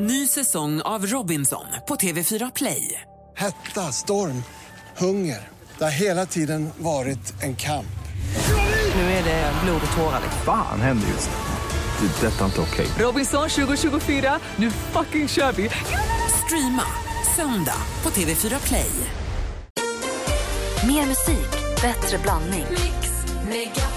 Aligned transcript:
Ny 0.00 0.26
säsong 0.26 0.80
av 0.80 1.06
Robinson 1.06 1.64
på 1.88 1.96
TV4 1.96 2.52
Play. 2.54 3.00
Hetta, 3.36 3.92
storm, 3.92 4.42
hunger. 4.96 5.48
Det 5.78 5.84
har 5.84 5.90
hela 5.90 6.26
tiden 6.26 6.70
varit 6.78 7.42
en 7.42 7.56
kamp. 7.56 7.98
Nu 8.94 9.00
är 9.00 9.24
det 9.24 9.52
blod 9.64 9.80
och 9.90 9.96
tårar. 9.96 10.20
Fan 10.44 10.80
händer 10.80 11.08
just 11.08 11.30
nu. 11.30 12.08
Det. 12.08 12.26
är 12.26 12.30
Detta 12.30 12.40
är 12.40 12.46
inte 12.46 12.60
okej. 12.60 12.86
Robinson 12.98 13.48
2024, 13.48 14.38
nu 14.56 14.70
fucking 14.70 15.28
kör 15.28 15.52
vi! 15.52 15.70
Streama 16.44 16.84
söndag 17.36 17.82
på 18.02 18.10
TV4 18.10 18.66
Play. 18.66 18.90
Mer 20.86 21.06
musik, 21.06 21.50
bättre 21.82 22.18
blandning. 22.18 22.66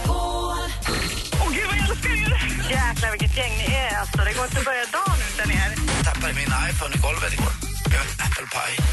Åh 0.09 1.49
gud 1.49 1.65
vad 1.67 1.77
jag 1.77 1.89
älskar 1.89 2.09
er! 2.09 2.51
Jäklar 2.69 3.11
vilket 3.11 3.37
gäng 3.37 3.51
ni 3.51 3.73
är 3.73 3.99
alltså. 3.99 4.17
Det 4.17 4.33
går 4.37 4.45
inte 4.45 4.59
att 4.59 4.65
börja 4.65 4.85
dagen 4.91 5.19
utan 5.33 5.51
er. 5.51 5.80
Jag 6.03 6.13
tappade 6.13 6.33
min 6.33 6.51
iPhone 6.69 6.95
i 6.95 6.99
golvet 6.99 7.33
igår. 7.33 7.53
Jag 7.83 8.01
en 8.01 8.25
apple 8.25 8.47
pie. 8.55 8.85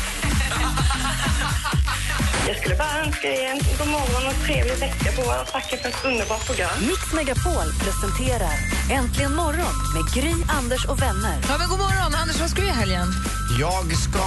Jag 2.48 2.56
skulle 2.56 2.76
bara 2.76 3.04
önska 3.04 3.28
er 3.28 3.50
en 3.50 3.58
god 3.78 3.88
morgon 3.88 4.26
och 4.26 4.44
trevlig 4.46 4.76
vecka 4.78 5.12
på 5.16 5.22
och 5.22 5.46
tacka 5.52 5.76
för 5.82 5.88
ett 5.88 6.04
underbart 6.04 6.46
program. 6.46 6.70
Mix 6.80 7.12
Megapol 7.14 7.68
presenterar 7.84 8.56
Äntligen 8.90 9.34
morgon 9.34 9.74
med 9.94 10.14
Gry, 10.14 10.34
Anders 10.48 10.84
och 10.84 11.02
vänner. 11.02 11.36
Ja, 11.48 11.58
men 11.58 11.68
god 11.68 11.78
morgon. 11.78 12.14
Anders, 12.14 12.40
vad 12.40 12.50
ska 12.50 12.60
du 12.60 12.66
göra 12.66 12.76
i 12.76 12.80
helgen? 12.80 13.06
Jag 13.60 13.96
ska 13.96 14.24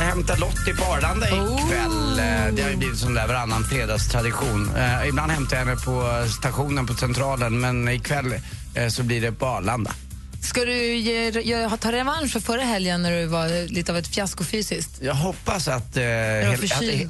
hämta 0.00 0.36
Lottie 0.36 0.74
på 0.76 0.84
Arlanda 0.84 1.26
ikväll. 1.26 2.18
Eh, 2.18 2.54
Det 2.54 2.62
har 2.62 2.70
ju 2.70 2.76
blivit 2.76 2.98
sån 2.98 3.14
där 3.14 3.26
varannan 3.28 3.64
fredagstradition. 3.64 4.70
Eh, 4.76 5.08
ibland 5.08 5.32
hämtar 5.32 5.56
jag 5.56 5.64
henne 5.64 5.76
på 5.80 6.24
stationen 6.38 6.86
på 6.86 6.94
Centralen 6.94 7.60
men 7.60 7.88
ikväll 7.88 8.34
eh, 8.74 8.88
så 8.88 9.02
blir 9.02 9.20
det 9.20 9.32
på 9.32 9.46
Arlanda. 9.46 9.92
Ska 10.48 10.64
du 10.64 10.94
ge, 10.96 11.30
ge, 11.30 11.68
ta 11.80 11.92
revansch 11.92 12.32
för 12.32 12.40
förra 12.40 12.62
helgen 12.62 13.02
när 13.02 13.12
du 13.20 13.26
var 13.26 13.68
lite 13.68 13.92
av 13.92 13.98
ett 13.98 14.08
fiasko 14.14 14.44
fysiskt? 14.44 14.98
Jag 15.02 15.14
hoppas 15.14 15.68
att, 15.68 15.96
eh, 15.96 16.02
hel- 16.02 16.54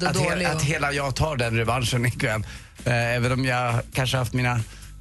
att, 0.07 0.15
att, 0.17 0.45
att 0.45 0.55
och- 0.55 0.61
hela 0.63 0.91
jag 0.93 1.15
tar 1.15 1.35
den 1.35 1.57
revanschen 1.57 2.05
ikväll. 2.05 2.43
Eh, 2.85 3.15
även 3.15 3.31
om 3.31 3.45
jag 3.45 3.79
kanske 3.93 4.17
haft 4.17 4.33
mina 4.33 4.59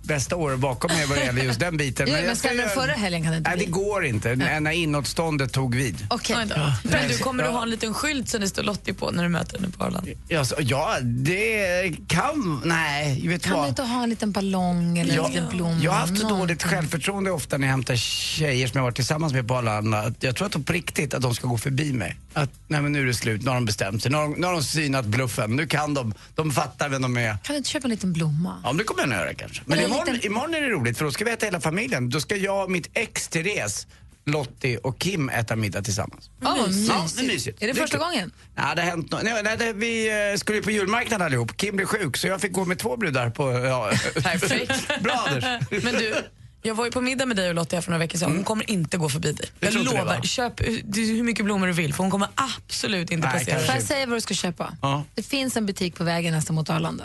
bästa 0.08 0.36
år 0.36 0.56
bakom 0.56 0.90
mig 0.96 1.06
vad 1.06 1.18
det 1.18 1.24
gäller 1.24 1.42
just 1.44 1.60
den 1.60 1.76
biten. 1.76 2.08
Ja, 2.08 2.16
jag 2.18 2.26
men 2.26 2.36
ska 2.36 2.52
den 2.54 2.68
förra 2.68 2.92
helgen 2.92 3.22
kan 3.22 3.30
det 3.32 3.38
inte 3.38 3.50
Nej, 3.50 3.56
bli. 3.56 3.66
det 3.66 3.72
går 3.72 4.04
inte. 4.04 4.30
N- 4.30 4.62
När 4.64 4.70
inåtståndet 4.70 5.52
tog 5.52 5.74
vid. 5.74 6.06
Okej. 6.10 6.36
Men 6.82 7.08
du, 7.08 7.18
kommer 7.18 7.42
du 7.42 7.48
Ja. 7.48 7.54
ha 7.54 7.62
en 7.62 7.70
liten 7.70 7.94
skylt 7.94 8.28
som 8.28 8.40
det 8.40 8.48
står 8.48 8.62
Lottie 8.62 8.94
på 8.94 9.10
när 9.10 9.22
du 9.22 9.28
möter 9.28 9.58
henne 9.58 9.72
på 9.78 9.84
Arlanda? 9.84 10.10
Ja, 10.28 10.44
så, 10.44 10.54
ja, 10.58 10.96
det 11.02 11.92
kan... 12.08 12.62
Nej, 12.64 13.28
vet 13.28 13.42
Kan 13.42 13.52
du 13.52 13.58
vad? 13.58 13.68
inte 13.68 13.82
ha 13.82 14.02
en 14.02 14.10
liten 14.10 14.32
ballong 14.32 14.98
eller 14.98 15.18
en 15.24 15.30
liten 15.30 15.48
blomma? 15.48 15.80
jag 15.82 15.92
har 15.92 15.98
haft 15.98 16.08
så 16.18 16.22
någonting? 16.22 16.38
dåligt 16.38 16.62
självförtroende 16.62 17.30
ofta 17.30 17.58
när 17.58 17.66
jag 17.66 17.70
hämtar 17.72 17.96
tjejer 17.96 18.66
som 18.68 18.78
jag 18.78 18.82
varit 18.84 18.94
tillsammans 18.96 19.32
med 19.32 19.48
på 19.48 19.54
Arlanda. 19.56 19.98
att 19.98 20.22
Jag 20.22 20.36
tror 20.36 20.46
att 20.46 20.52
de 20.52 20.64
på 20.64 20.72
riktigt 20.72 21.14
att 21.14 21.22
de 21.22 21.34
ska 21.34 21.46
gå 21.46 21.58
förbi 21.58 21.92
mig. 21.92 22.16
Att 22.32 22.50
nej 22.68 22.82
men 22.82 22.92
nu 22.92 23.02
är 23.02 23.06
det 23.06 23.14
slut, 23.14 23.42
nu 23.42 23.48
har 23.48 23.54
de 23.54 23.64
bestämt 23.64 24.02
sig. 24.02 24.10
Nu 24.10 24.16
har 24.16 24.24
de, 24.24 24.32
nu 24.40 24.46
har 24.46 24.52
de 24.54 24.62
synat 24.62 25.04
bluffen, 25.06 25.56
nu 25.56 25.66
kan 25.66 25.94
de. 25.94 26.14
De 26.34 26.50
fattar 26.52 26.88
vem 26.88 27.02
de 27.02 27.16
är. 27.16 27.30
Kan 27.30 27.38
du 27.54 27.56
inte 27.56 27.70
köpa 27.70 27.84
en 27.84 27.90
liten 27.90 28.12
blomma? 28.12 28.60
Ja, 28.64 28.68
men 28.70 28.76
det 28.76 28.84
kommer 28.84 29.02
jag 29.02 29.08
nog 29.08 29.18
göra 29.18 29.34
kanske. 29.34 29.62
Men 29.66 29.78
en 29.78 29.92
imorgon, 29.98 30.14
liten- 30.14 30.30
imorgon 30.30 30.54
är 30.54 30.60
det 30.60 30.68
roligt 30.68 30.98
för 30.98 31.04
då 31.04 31.10
ska 31.10 31.24
vi 31.24 31.30
äta 31.30 31.46
hela 31.46 31.60
familjen. 31.60 32.10
Då 32.10 32.20
ska 32.20 32.36
jag, 32.36 32.70
mitt 32.70 32.90
ex 32.94 33.28
Therese, 33.28 33.86
Lottie 34.26 34.78
och 34.78 34.98
Kim 34.98 35.28
äta 35.28 35.56
middag 35.56 35.82
tillsammans. 35.82 36.30
Vad 36.40 36.68
mysigt. 36.68 36.88
Ja, 36.88 37.06
det 37.16 37.22
är 37.22 37.26
mysigt. 37.26 37.62
Är 37.62 37.66
det 37.66 37.72
Det 37.72 37.78
är 37.78 37.82
första 37.82 37.96
kul. 37.96 38.04
gången? 38.06 38.32
Ja, 38.56 38.74
det 38.74 38.82
har 38.82 38.88
hänt 38.88 39.10
no 39.12 39.18
nej, 39.22 39.42
nej, 39.42 39.56
det, 39.56 39.72
Vi 39.72 40.08
eh, 40.32 40.36
skulle 40.36 40.58
ju 40.58 40.62
på 40.64 40.70
julmarknaden 40.70 41.26
allihop. 41.26 41.56
Kim 41.56 41.76
blev 41.76 41.86
sjuk 41.86 42.16
så 42.16 42.26
jag 42.26 42.40
fick 42.40 42.52
gå 42.52 42.64
med 42.64 42.78
två 42.78 42.96
brudar 42.96 43.30
på... 43.30 43.52
Ja. 43.52 43.90
Perfekt. 44.22 44.88
Bra 45.02 45.24
Anders. 45.28 45.44
Men 45.84 45.94
du, 45.94 46.14
jag 46.62 46.74
var 46.74 46.84
ju 46.84 46.90
på 46.90 47.00
middag 47.00 47.26
med 47.26 47.36
dig 47.36 47.48
och 47.48 47.54
Lottie 47.54 47.82
för 47.82 47.90
några 47.90 47.98
veckor 47.98 48.18
sedan. 48.18 48.32
Hon 48.32 48.44
kommer 48.44 48.70
inte 48.70 48.96
gå 48.96 49.08
förbi 49.08 49.32
dig. 49.32 49.48
Jag 49.60 49.72
det, 49.72 49.78
lovar. 49.78 50.04
va? 50.04 50.22
Köp 50.22 50.60
hur- 50.60 51.22
mycket 51.22 51.44
blommor 51.44 51.66
du 51.66 51.72
vill 51.72 51.94
för 51.94 52.02
hon 52.02 52.10
kommer 52.10 52.28
absolut 52.34 53.10
inte 53.10 53.28
Nej, 53.28 53.38
passera 53.38 53.60
Får 53.60 53.74
jag 53.74 53.82
säga 53.84 54.06
vad 54.06 54.16
du 54.16 54.20
ska 54.20 54.34
köpa? 54.34 54.76
Ja. 54.82 55.04
Det 55.14 55.22
finns 55.22 55.56
en 55.56 55.66
butik 55.66 55.96
på 55.96 56.04
vägen 56.04 56.34
nästan 56.34 56.56
mot 56.56 56.70
Arlanda. 56.70 57.04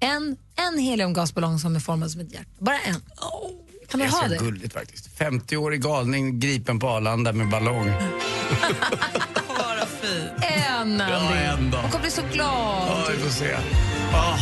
En, 0.00 0.36
en 0.56 0.78
heliumgasballong 0.78 1.58
som 1.58 1.76
är 1.76 1.80
formad 1.80 2.10
som 2.10 2.20
ett 2.20 2.32
hjärta. 2.32 2.48
Bara 2.58 2.78
en. 2.78 2.94
Kan 2.94 3.00
Det 3.90 3.96
du 3.96 4.02
är 4.04 4.08
ha 4.08 4.22
så 4.22 4.28
det? 4.28 4.36
gulligt 4.36 4.72
faktiskt. 4.72 5.18
50-årig 5.18 5.82
galning 5.82 6.40
gripen 6.40 6.78
på 6.78 6.88
Arlanda 6.88 7.32
med 7.32 7.48
ballong. 7.48 7.86
Bara 9.48 9.86
fin. 9.86 10.28
En, 10.42 10.98
Ja, 10.98 11.34
en 11.34 11.70
då. 11.70 11.78
Hon 11.78 11.90
kommer 11.90 12.02
bli 12.02 12.10
så 12.10 12.22
glad. 12.32 12.88
Ja, 12.88 13.04
vi 13.16 13.22
får 13.22 13.30
se. 13.30 13.54
Oh. 14.12 14.40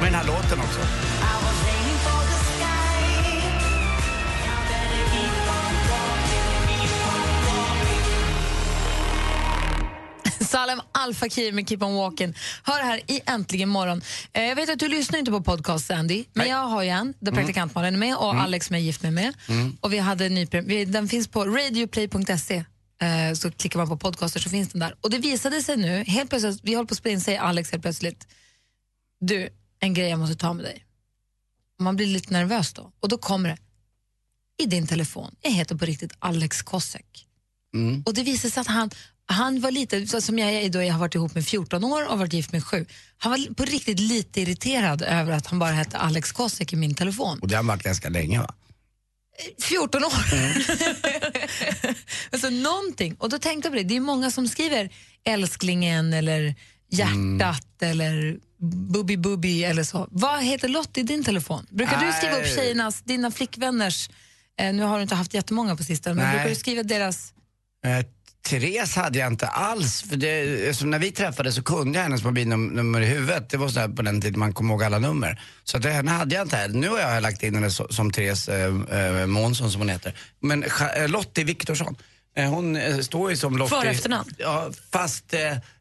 Men 0.00 0.04
den 0.04 0.14
här 0.14 0.24
låten 0.26 0.58
också. 0.60 0.80
Salem 10.54 10.80
Al 10.92 11.14
Fakir 11.14 11.52
med 11.52 11.68
Keep 11.68 11.78
on 11.82 11.94
walking. 11.94 12.34
Hör 12.62 12.82
här 12.82 13.10
i 13.10 13.20
Äntligen 13.26 13.68
morgon. 13.68 14.02
Eh, 14.32 14.42
jag 14.42 14.56
vet 14.56 14.70
att 14.70 14.78
du 14.78 14.88
lyssnar 14.88 15.18
inte 15.18 15.30
på 15.30 15.42
podcast 15.42 15.90
Andy, 15.90 16.24
men 16.32 16.42
Nej. 16.42 16.48
jag 16.48 16.66
har 16.66 16.82
ju 16.82 16.88
en 16.88 17.14
där 17.20 17.32
praktikant 17.32 17.74
Malin 17.74 17.94
är 17.94 17.98
med 17.98 18.16
och 18.16 18.34
Alex 18.34 18.66
som 18.66 18.74
jag 18.74 18.80
är 18.80 18.84
gift 18.84 19.02
med 19.02 19.12
med. 19.12 19.34
Och 19.80 19.92
vi 19.92 19.98
hade 19.98 20.26
en 20.26 20.34
ny, 20.34 20.46
vi, 20.50 20.84
den 20.84 21.08
finns 21.08 21.28
på 21.28 21.44
radioplay.se. 21.44 22.64
Eh, 23.00 23.34
så 23.34 23.50
klickar 23.50 23.78
man 23.78 23.88
på 23.88 23.96
podcaster 23.96 24.40
så 24.40 24.50
finns 24.50 24.68
den 24.68 24.80
där. 24.80 24.94
Och 25.00 25.10
det 25.10 25.18
visade 25.18 25.62
sig 25.62 25.76
nu, 25.76 26.04
helt 26.04 26.30
plötsligt, 26.30 26.60
vi 26.62 26.74
håller 26.74 26.86
på 26.88 26.92
att 26.92 26.98
spela 26.98 27.12
in, 27.12 27.20
säger 27.20 27.40
Alex 27.40 27.70
helt 27.70 27.82
plötsligt, 27.82 28.26
du, 29.20 29.48
en 29.80 29.94
grej 29.94 30.08
jag 30.08 30.18
måste 30.18 30.36
ta 30.36 30.52
med 30.52 30.64
dig. 30.64 30.84
Man 31.78 31.96
blir 31.96 32.06
lite 32.06 32.32
nervös 32.32 32.72
då. 32.72 32.92
Och 33.00 33.08
då 33.08 33.18
kommer 33.18 33.48
det, 33.48 33.56
i 34.64 34.66
din 34.66 34.86
telefon, 34.86 35.34
jag 35.40 35.50
heter 35.50 35.74
på 35.74 35.84
riktigt 35.84 36.12
Alex 36.18 36.62
Kosek. 36.62 37.26
Och 38.06 38.14
det 38.14 38.22
visade 38.22 38.50
sig 38.50 38.60
att 38.60 38.66
han, 38.66 38.90
han 39.26 39.60
var 39.60 39.70
lite, 39.70 40.06
så 40.06 40.20
som 40.20 40.38
jag 40.38 40.52
är 40.52 40.68
då, 40.68 40.82
jag 40.82 40.92
har 40.92 41.00
varit 41.00 41.14
ihop 41.14 41.34
med 41.34 41.46
14 41.46 41.84
år 41.84 42.08
och 42.08 42.18
varit 42.18 42.32
gift 42.32 42.52
med 42.52 42.64
7. 42.64 42.86
Han 43.18 43.32
var 43.32 43.54
på 43.54 43.64
riktigt 43.64 44.00
lite 44.00 44.40
irriterad 44.40 45.02
över 45.02 45.32
att 45.32 45.46
han 45.46 45.58
bara 45.58 45.72
hette 45.72 45.98
Alex 45.98 46.32
Kosek 46.32 46.72
i 46.72 46.76
min 46.76 46.94
telefon. 46.94 47.38
Och 47.38 47.48
det 47.48 47.54
har 47.54 47.58
han 47.58 47.66
varit 47.66 47.82
ganska 47.82 48.08
länge 48.08 48.38
va? 48.38 48.54
14 49.62 50.04
år! 50.04 50.12
alltså 52.32 52.50
någonting. 52.50 53.14
Och 53.18 53.28
då 53.28 53.38
tänkte 53.38 53.66
jag 53.66 53.72
på 53.72 53.76
det, 53.76 53.84
det 53.84 53.96
är 53.96 54.00
många 54.00 54.30
som 54.30 54.48
skriver 54.48 54.90
älsklingen 55.24 56.12
eller 56.12 56.54
hjärtat 56.90 57.82
eller 57.82 58.38
bubbi 58.92 59.16
bubbi 59.16 59.64
eller 59.64 59.84
så. 59.84 60.08
Vad 60.10 60.42
heter 60.42 60.68
Lottie 60.68 61.02
i 61.02 61.06
din 61.06 61.24
telefon? 61.24 61.66
Brukar 61.70 62.06
du 62.06 62.12
skriva 62.12 62.36
upp 62.36 62.42
Nej. 62.42 62.54
tjejernas, 62.54 63.02
dina 63.02 63.30
flickvänners, 63.30 64.08
eh, 64.60 64.74
nu 64.74 64.82
har 64.82 64.96
du 64.96 65.02
inte 65.02 65.14
haft 65.14 65.34
jättemånga 65.34 65.76
på 65.76 65.84
sistone, 65.84 66.14
men 66.14 66.24
Nej. 66.24 66.34
brukar 66.34 66.48
du 66.48 66.54
skriva 66.54 66.82
deras 66.82 67.34
Eh, 67.84 68.04
Therese 68.44 68.96
hade 68.96 69.18
jag 69.18 69.32
inte 69.32 69.46
alls. 69.46 70.02
För 70.02 70.16
det, 70.16 70.82
när 70.82 70.98
vi 70.98 71.10
träffades 71.10 71.54
så 71.54 71.62
kunde 71.62 71.98
jag 71.98 72.02
hennes 72.02 72.24
mobilnummer 72.24 73.00
i 73.00 73.06
huvudet. 73.06 73.50
Det 73.50 73.56
var 73.56 73.68
så 73.68 73.88
på 73.88 74.02
den 74.02 74.20
tiden 74.20 74.38
man 74.38 74.52
kom 74.52 74.70
ihåg 74.70 74.82
alla 74.82 74.98
nummer. 74.98 75.40
Så 75.64 75.76
att, 75.76 75.84
henne 75.84 76.10
hade 76.10 76.34
jag 76.34 76.44
inte 76.44 76.56
här. 76.56 76.68
Nu 76.68 76.88
har 76.88 76.98
jag 76.98 77.22
lagt 77.22 77.42
in 77.42 77.54
henne 77.54 77.70
som 77.70 78.10
Therese 78.10 78.48
eh, 78.48 79.20
eh, 79.20 79.26
Månsson 79.26 79.70
som 79.70 79.80
hon 79.80 79.88
heter. 79.88 80.14
Men 80.40 80.62
eh, 80.62 81.08
Lottie 81.08 81.44
Viktorsson, 81.44 81.96
eh, 82.36 82.50
hon 82.50 82.76
eh, 82.76 82.98
står 82.98 83.30
ju 83.30 83.36
som 83.36 83.56
Lottie. 83.58 83.80
För 83.80 83.86
efternamn. 83.86 84.30
Ja, 84.38 84.70
fast 84.92 85.34
eh, 85.34 85.40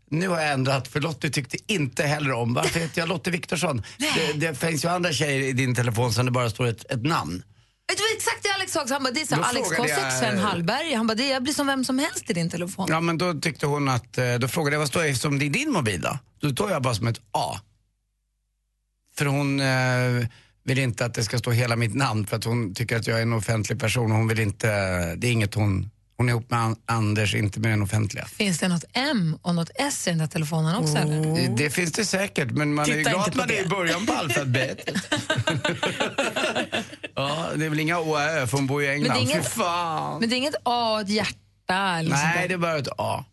nu 0.10 0.28
har 0.28 0.42
jag 0.42 0.52
ändrat 0.52 0.88
för 0.88 1.00
Lottie 1.00 1.30
tyckte 1.30 1.58
inte 1.68 2.04
heller 2.04 2.32
om. 2.32 2.54
Varför 2.54 2.80
heter 2.80 3.02
jag 3.02 3.10
Lottie 3.10 3.32
Viktorsson? 3.32 3.84
Det, 3.98 4.48
det 4.48 4.56
finns 4.56 4.86
ju 4.86 4.90
andra 4.90 5.12
tjejer 5.12 5.42
i 5.42 5.54
din 5.54 5.76
telefon 5.76 6.14
som 6.14 6.26
det 6.26 6.32
bara 6.32 6.50
står 6.50 6.68
ett, 6.68 6.92
ett 6.92 7.04
namn. 7.04 7.44
Vet 7.94 7.98
du 7.98 8.04
vad 8.04 8.18
exakt 8.18 8.44
det 8.44 8.50
Alex 8.50 8.72
sa? 8.72 8.86
Han 8.90 9.04
bara, 9.04 9.12
det 9.14 9.22
är 9.22 9.26
så 9.26 9.36
Då 9.36 9.42
Alex 9.44 9.70
Kosek, 9.70 9.90
jag- 10.00 10.14
Sven 10.14 10.38
Hallberg. 10.38 10.94
Han 10.94 11.08
bara, 11.08 11.16
det, 11.16 11.28
jag 11.28 11.44
blir 11.44 11.54
som 11.54 11.68
vem 11.68 11.86
som 11.86 12.00
helst 12.00 12.30
i 12.30 12.34
din 12.34 12.50
telefon. 12.50 12.86
Ja 12.90 13.00
men 13.00 13.18
då 13.18 13.34
tyckte 13.34 13.66
hon 13.66 13.90
att, 13.90 14.18
eh, 14.18 14.34
då 14.34 14.48
frågade 14.48 14.74
jag 14.74 14.80
vad 14.80 14.88
står 14.88 15.04
det 15.04 15.16
som 15.16 15.40
det 15.40 15.46
är 15.46 15.50
din 15.50 15.72
mobil 15.72 16.02
då? 16.02 16.18
Då 16.42 16.50
står 16.50 16.72
jag 16.72 16.82
bara 16.82 16.96
som 16.96 17.08
ett 17.08 17.20
A. 17.32 17.60
För 19.18 19.26
hon 19.26 19.60
eh, 19.60 20.28
vill 20.66 20.80
inte 20.80 21.06
att 21.06 21.14
det 21.14 21.24
ska 21.24 21.38
stå 21.40 21.52
hela 21.52 21.76
mitt 21.76 21.96
namn 21.96 22.28
för 22.28 22.38
att 22.38 22.44
hon 22.44 22.74
tycker 22.74 22.98
att 22.98 23.08
jag 23.08 23.18
är 23.18 23.22
en 23.22 23.34
offentlig 23.34 23.80
person 23.80 24.12
och 24.12 24.18
hon 24.18 24.28
vill 24.28 24.40
inte, 24.40 24.68
det 25.16 25.28
är 25.28 25.32
inget 25.32 25.54
hon, 25.54 25.90
hon 26.18 26.30
är 26.30 26.34
ihop 26.34 26.50
med 26.52 26.60
An- 26.60 26.76
Anders, 26.86 27.36
inte 27.36 27.60
med 27.60 27.72
den 27.72 27.82
offentliga. 27.82 28.26
Finns 28.26 28.60
det 28.60 28.68
något 28.68 28.84
M 28.94 29.38
och 29.42 29.56
något 29.56 29.70
S 29.76 30.08
i 30.08 30.10
den 30.10 30.20
där 30.20 30.28
telefonen 30.28 30.76
också? 30.76 30.98
Eller? 30.98 31.36
Det, 31.36 31.64
det 31.64 31.70
finns 31.70 31.92
det 31.92 32.06
säkert 32.06 32.52
men 32.52 32.74
man 32.74 32.86
är 32.86 32.90
ju 32.90 33.04
Titta 33.04 33.10
glad 33.10 33.28
inte 33.28 33.30
att 33.30 33.34
på 33.34 33.38
man 33.38 33.50
är 33.50 33.60
i 33.60 33.64
det. 33.64 33.70
början 33.70 34.06
på 34.06 34.14
alfabetet. 34.14 34.96
ja, 37.16 37.50
det 37.56 37.66
är 37.66 37.70
väl 37.70 37.80
inga 37.80 38.00
Å 38.00 38.20
Ö 38.20 38.48
för 38.48 38.58
hon 38.58 38.68
bor 38.68 38.84
i 38.84 38.88
England. 38.90 39.08
Men 39.08 39.18
det 39.26 39.32
är 39.32 39.36
inget- 39.36 39.46
Fy 39.54 39.60
fan. 39.60 40.20
Men 40.20 40.30
det 40.30 40.36
är 40.36 40.38
inget 40.38 40.56
A 40.64 40.94
och 40.94 41.02
ett 41.02 41.10
hjärta? 41.10 41.38
Eller 41.70 42.10
sånt 42.10 42.22
Nej, 42.24 42.42
där. 42.42 42.48
det 42.48 42.54
är 42.54 42.58
bara 42.58 42.78
ett 42.78 42.88
A. 42.98 43.26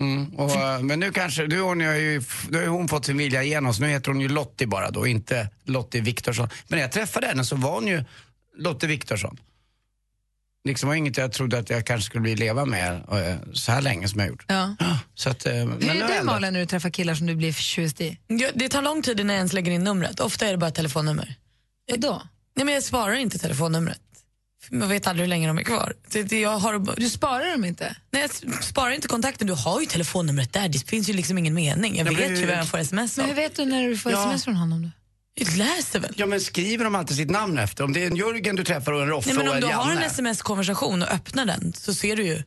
Mm, 0.00 0.26
och, 0.34 0.50
eh, 0.56 0.80
men 0.80 1.00
nu 1.00 1.12
kanske, 1.12 1.42
nu 1.46 1.60
har, 1.60 1.68
hon 1.68 1.80
ju, 1.80 2.22
nu 2.50 2.56
har 2.58 2.62
ju 2.64 2.68
hon 2.68 2.88
fått 2.88 3.04
sin 3.06 3.16
vilja 3.18 3.42
igenom 3.42 3.74
så 3.74 3.82
nu 3.82 3.88
heter 3.88 4.10
hon 4.12 4.20
ju 4.20 4.28
Lottie 4.28 4.66
bara 4.66 4.90
då, 4.90 5.06
inte 5.06 5.48
Lottie 5.64 6.00
Viktorsson. 6.00 6.48
Men 6.68 6.76
när 6.76 6.82
jag 6.84 6.92
träffade 6.92 7.26
henne 7.26 7.44
så 7.44 7.56
var 7.56 7.72
hon 7.74 7.86
ju 7.86 8.04
Lottie 8.58 8.88
Viktorsson. 8.88 9.40
Liksom 10.64 10.88
var 10.88 10.96
inget 10.96 11.16
jag 11.16 11.32
trodde 11.32 11.58
att 11.58 11.70
jag 11.70 11.86
kanske 11.86 12.06
skulle 12.06 12.20
bli 12.22 12.36
leva 12.36 12.64
med 12.64 12.92
eh, 12.94 13.36
så 13.52 13.72
här 13.72 13.80
länge 13.82 14.08
som 14.08 14.20
jag 14.20 14.28
gjort. 14.28 14.44
Ja. 14.48 14.76
Så 15.14 15.30
att, 15.30 15.46
eh, 15.46 15.52
men 15.54 15.68
Hur 15.82 15.88
har 15.88 15.94
är 15.94 15.98
jag 16.00 16.08
du 16.08 16.14
ändrat. 16.14 16.24
Malin 16.24 16.52
när 16.52 16.60
du 16.60 16.66
träffar 16.66 16.90
killar 16.90 17.14
som 17.14 17.26
du 17.26 17.34
blir 17.34 17.52
förtjust 17.52 18.00
i? 18.00 18.18
Ja, 18.26 18.48
det 18.54 18.68
tar 18.68 18.82
lång 18.82 19.02
tid 19.02 19.20
innan 19.20 19.34
jag 19.34 19.40
ens 19.40 19.52
lägger 19.52 19.72
in 19.72 19.84
numret. 19.84 20.20
Ofta 20.20 20.46
är 20.46 20.50
det 20.52 20.58
bara 20.58 20.68
ett 20.68 20.74
telefonnummer. 20.74 21.34
Vadå? 21.90 22.22
Nej, 22.56 22.64
men 22.64 22.74
jag 22.74 22.82
sparar 22.82 23.14
inte 23.14 23.38
telefonnumret. 23.38 24.00
Man 24.70 24.88
vet 24.88 25.06
aldrig 25.06 25.22
hur 25.24 25.28
länge 25.28 25.46
de 25.46 25.58
är 25.58 25.62
kvar. 25.62 25.92
Det, 26.10 26.22
det, 26.22 26.40
jag 26.40 26.58
har, 26.58 26.96
Du 27.00 27.08
sparar 27.10 27.50
dem 27.52 27.64
inte? 27.64 27.96
nej, 28.10 28.28
jag 28.42 28.64
sparar 28.64 28.90
inte 28.90 29.08
kontakten. 29.08 29.46
Du 29.46 29.52
har 29.52 29.80
ju 29.80 29.86
telefonnumret 29.86 30.52
där. 30.52 30.68
Det 30.68 30.78
finns 30.88 31.08
ju 31.08 31.12
liksom 31.12 31.38
ingen 31.38 31.54
mening. 31.54 31.96
Jag 31.96 32.04
men 32.04 32.14
vet 32.16 32.30
ju 32.30 32.46
vem 32.46 32.58
jag 32.58 32.68
får 32.68 32.78
sms 32.78 33.16
Men 33.16 33.24
av. 33.24 33.28
hur 33.30 33.36
vet 33.36 33.56
du 33.56 33.64
när 33.64 33.88
du 33.88 33.98
får 33.98 34.12
Ja. 34.12 34.20
sms 34.22 34.44
från 34.44 34.56
honom? 34.56 34.82
Då? 34.82 34.90
Jag 35.34 35.56
läser 35.56 36.00
väl? 36.00 36.14
Ja 36.16 36.26
men 36.26 36.40
skriver 36.40 36.84
de 36.84 36.94
alltid 36.94 37.16
sitt 37.16 37.30
namn 37.30 37.58
efter? 37.58 37.84
Om 37.84 37.92
det 37.92 38.02
är 38.02 38.06
en 38.06 38.16
Jörgen 38.16 38.56
du 38.56 38.64
träffar 38.64 38.92
och 38.92 39.02
en 39.02 39.08
Roffe 39.08 39.28
Nej, 39.28 39.36
men 39.36 39.46
och 39.48 39.52
om 39.52 39.56
en 39.62 39.68
du 39.68 39.74
har 39.74 39.82
en 39.90 39.94
Janne. 39.94 40.06
sms-konversation 40.06 41.02
och 41.02 41.08
öppnar 41.08 41.46
den 41.46 41.72
så 41.72 41.94
ser 41.94 42.16
du 42.16 42.24
ju. 42.26 42.42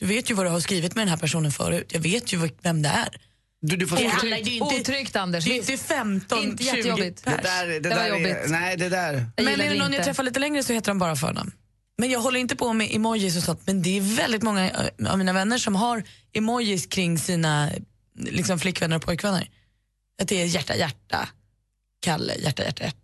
Du 0.00 0.06
vet 0.06 0.30
ju 0.30 0.34
vad 0.34 0.46
du 0.46 0.50
har 0.50 0.60
skrivit 0.60 0.94
med 0.94 1.02
den 1.02 1.08
här 1.08 1.16
personen 1.16 1.52
förut. 1.52 1.90
Jag 1.92 2.00
vet 2.00 2.32
ju 2.32 2.48
vem 2.62 2.82
det 2.82 2.88
är. 2.88 3.16
Du, 3.62 3.76
du 3.76 3.86
får 3.86 3.96
Det 3.96 4.06
handlar 4.08 4.36
ju 4.38 4.52
inte- 4.54 4.74
Otryggt, 4.80 5.16
Anders. 5.16 5.44
Det 5.44 5.50
är 5.50 5.56
inte 5.56 5.76
15, 5.76 6.38
Inte 6.38 6.64
20 6.64 6.76
jättejobbigt. 6.76 7.24
pers. 7.24 7.34
det 7.36 7.42
där, 7.42 7.66
det 7.66 7.80
Det 7.80 7.88
var 7.88 7.96
där 7.96 8.08
jobbigt. 8.08 8.36
Är, 8.36 8.48
nej, 8.48 8.76
det 8.76 8.88
där. 8.88 9.12
Jag 9.36 9.44
Men 9.44 9.54
är 9.54 9.56
det 9.56 9.68
det 9.68 9.78
någon 9.78 9.92
jag 9.92 10.04
träffar 10.04 10.22
lite 10.22 10.40
längre 10.40 10.62
så 10.62 10.72
heter 10.72 10.90
de 10.90 10.98
bara 10.98 11.16
förnamn. 11.16 11.52
Men 11.98 12.10
jag 12.10 12.20
håller 12.20 12.40
inte 12.40 12.56
på 12.56 12.72
med 12.72 12.94
emojis 12.94 13.36
och 13.36 13.42
sånt. 13.42 13.60
Men 13.66 13.82
det 13.82 13.96
är 13.98 14.00
väldigt 14.00 14.42
många 14.42 14.70
eh, 14.70 15.12
av 15.12 15.18
mina 15.18 15.32
vänner 15.32 15.58
som 15.58 15.74
har 15.76 16.02
emojis 16.32 16.86
kring 16.86 17.18
sina 17.18 17.70
liksom, 18.18 18.58
flickvänner 18.58 18.96
och 18.96 19.02
pojkvänner. 19.02 19.48
Att 20.22 20.28
det 20.28 20.42
är 20.42 20.46
hjärta, 20.46 20.76
hjärta, 20.76 21.28
Kalle, 22.02 22.34
hjärta, 22.34 22.62
hjärta, 22.64 22.84
hjärta. 22.84 22.96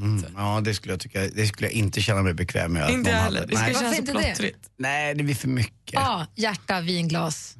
Mm. 0.00 0.24
Ja, 0.36 0.60
det 0.64 0.74
skulle 0.74 0.92
jag 0.92 1.00
tycka. 1.00 1.20
Det 1.20 1.46
skulle 1.46 1.66
jag 1.68 1.74
inte 1.74 2.00
känna 2.00 2.22
mig 2.22 2.34
bekväm 2.34 2.72
med. 2.72 2.84
att 2.84 2.90
Inte 2.90 3.10
heller. 3.10 3.46
Det 3.46 3.54
Nej. 3.54 3.74
ska 3.74 3.80
kännas 3.80 3.96
så 3.96 4.02
det? 4.02 4.10
plottrigt. 4.12 4.58
Nej, 4.76 5.14
det 5.14 5.22
blir 5.24 5.34
för 5.34 5.48
mycket. 5.48 5.92
Ja, 5.94 6.26
hjärta, 6.36 6.80
vinglas, 6.80 7.54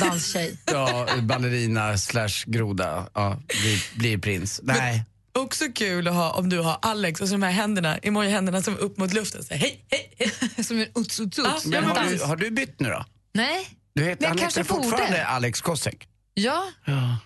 danstjej. 0.00 0.58
Ja, 0.64 1.06
ballerina 1.22 1.98
slash 1.98 2.44
groda. 2.46 3.08
Ja, 3.14 3.38
blir, 3.48 3.98
blir 3.98 4.18
prins. 4.18 4.60
Nej. 4.62 5.04
Också 5.32 5.64
kul 5.74 6.08
att 6.08 6.14
ha 6.14 6.30
om 6.30 6.48
du 6.48 6.58
har 6.58 6.78
Alex 6.82 7.20
och 7.20 7.28
så 7.28 7.34
de 7.34 7.42
här 7.42 7.50
händerna, 7.50 7.98
emoji-händerna 7.98 8.62
som 8.62 8.74
är 8.74 8.78
upp 8.78 8.98
mot 8.98 9.12
luften. 9.12 9.44
Så, 9.44 9.54
hej, 9.54 9.84
hej, 9.90 10.12
hej. 10.18 10.64
Som 10.64 10.76
en 10.80 10.86
uts, 10.96 11.20
uts, 11.20 11.20
uts. 11.20 11.38
Ja, 11.38 11.60
Men 11.64 11.84
har 11.84 12.04
du, 12.04 12.24
har 12.24 12.36
du 12.36 12.50
bytt 12.50 12.80
nu 12.80 12.88
då? 12.88 13.04
Nej. 13.34 13.68
Du 13.94 14.04
heter, 14.04 14.20
Men 14.20 14.28
han 14.28 14.38
kanske 14.38 14.60
heter 14.60 14.74
borde. 14.74 14.88
fortfarande 14.88 15.26
Alex 15.26 15.60
Kosek. 15.60 16.08
Ja. 16.34 16.68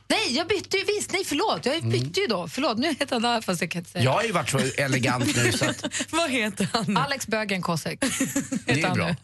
Nej, 0.08 0.36
jag 0.36 0.48
bytte 0.48 0.76
ju 0.76 0.84
visst. 0.84 1.12
Nej, 1.12 1.24
förlåt. 1.24 1.66
Jag 1.66 1.84
bytte 1.84 2.20
ju 2.20 2.26
då. 2.26 2.48
Förlåt, 2.48 2.78
nu 2.78 2.88
heter 2.88 3.20
han 3.20 3.42
fast 3.42 3.60
jag 3.60 3.70
kan 3.70 3.78
inte 3.78 3.90
säga. 3.90 4.04
Jag 4.04 4.12
har 4.12 4.22
ju 4.22 4.32
varit 4.32 4.50
så 4.50 4.58
elegant 4.76 5.36
nu 5.36 5.52
så 5.52 5.64
att 5.70 5.84
Vad 6.10 6.30
heter 6.30 6.68
han? 6.72 6.96
Alex 6.96 7.26
Bögen 7.26 7.62
Kosek. 7.62 8.00
det 8.66 8.82
är 8.82 8.94
bra. 8.94 9.16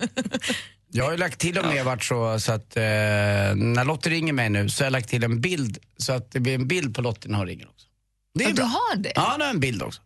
Jag 0.90 1.04
har 1.04 1.10
ju 1.12 1.16
lagt 1.18 1.38
till 1.40 1.58
och 1.58 1.66
med 1.66 1.84
varit 1.84 2.04
så, 2.04 2.40
så 2.40 2.52
att 2.52 2.76
eh, 2.76 2.82
när 2.82 3.84
Lottie 3.84 4.10
ringer 4.12 4.32
mig 4.32 4.50
nu 4.50 4.68
så 4.68 4.80
har 4.82 4.86
jag 4.86 4.92
lagt 4.92 5.08
till 5.08 5.24
en 5.24 5.40
bild 5.40 5.78
så 5.96 6.12
att 6.12 6.30
det 6.32 6.40
blir 6.40 6.54
en 6.54 6.68
bild 6.68 6.94
på 6.94 7.02
Lottie 7.02 7.30
när 7.30 7.38
hon 7.38 7.46
ringer 7.46 7.68
också. 7.68 7.86
Det 8.34 8.44
är 8.44 8.48
Ja, 8.48 8.50
du 8.54 8.56
bra. 8.56 8.64
har 8.64 8.96
det? 8.96 9.12
Ja, 9.14 9.22
nu 9.38 9.42
har 9.44 9.48
jag 9.48 9.54
en 9.54 9.60
bild 9.60 9.82
också. 9.82 10.00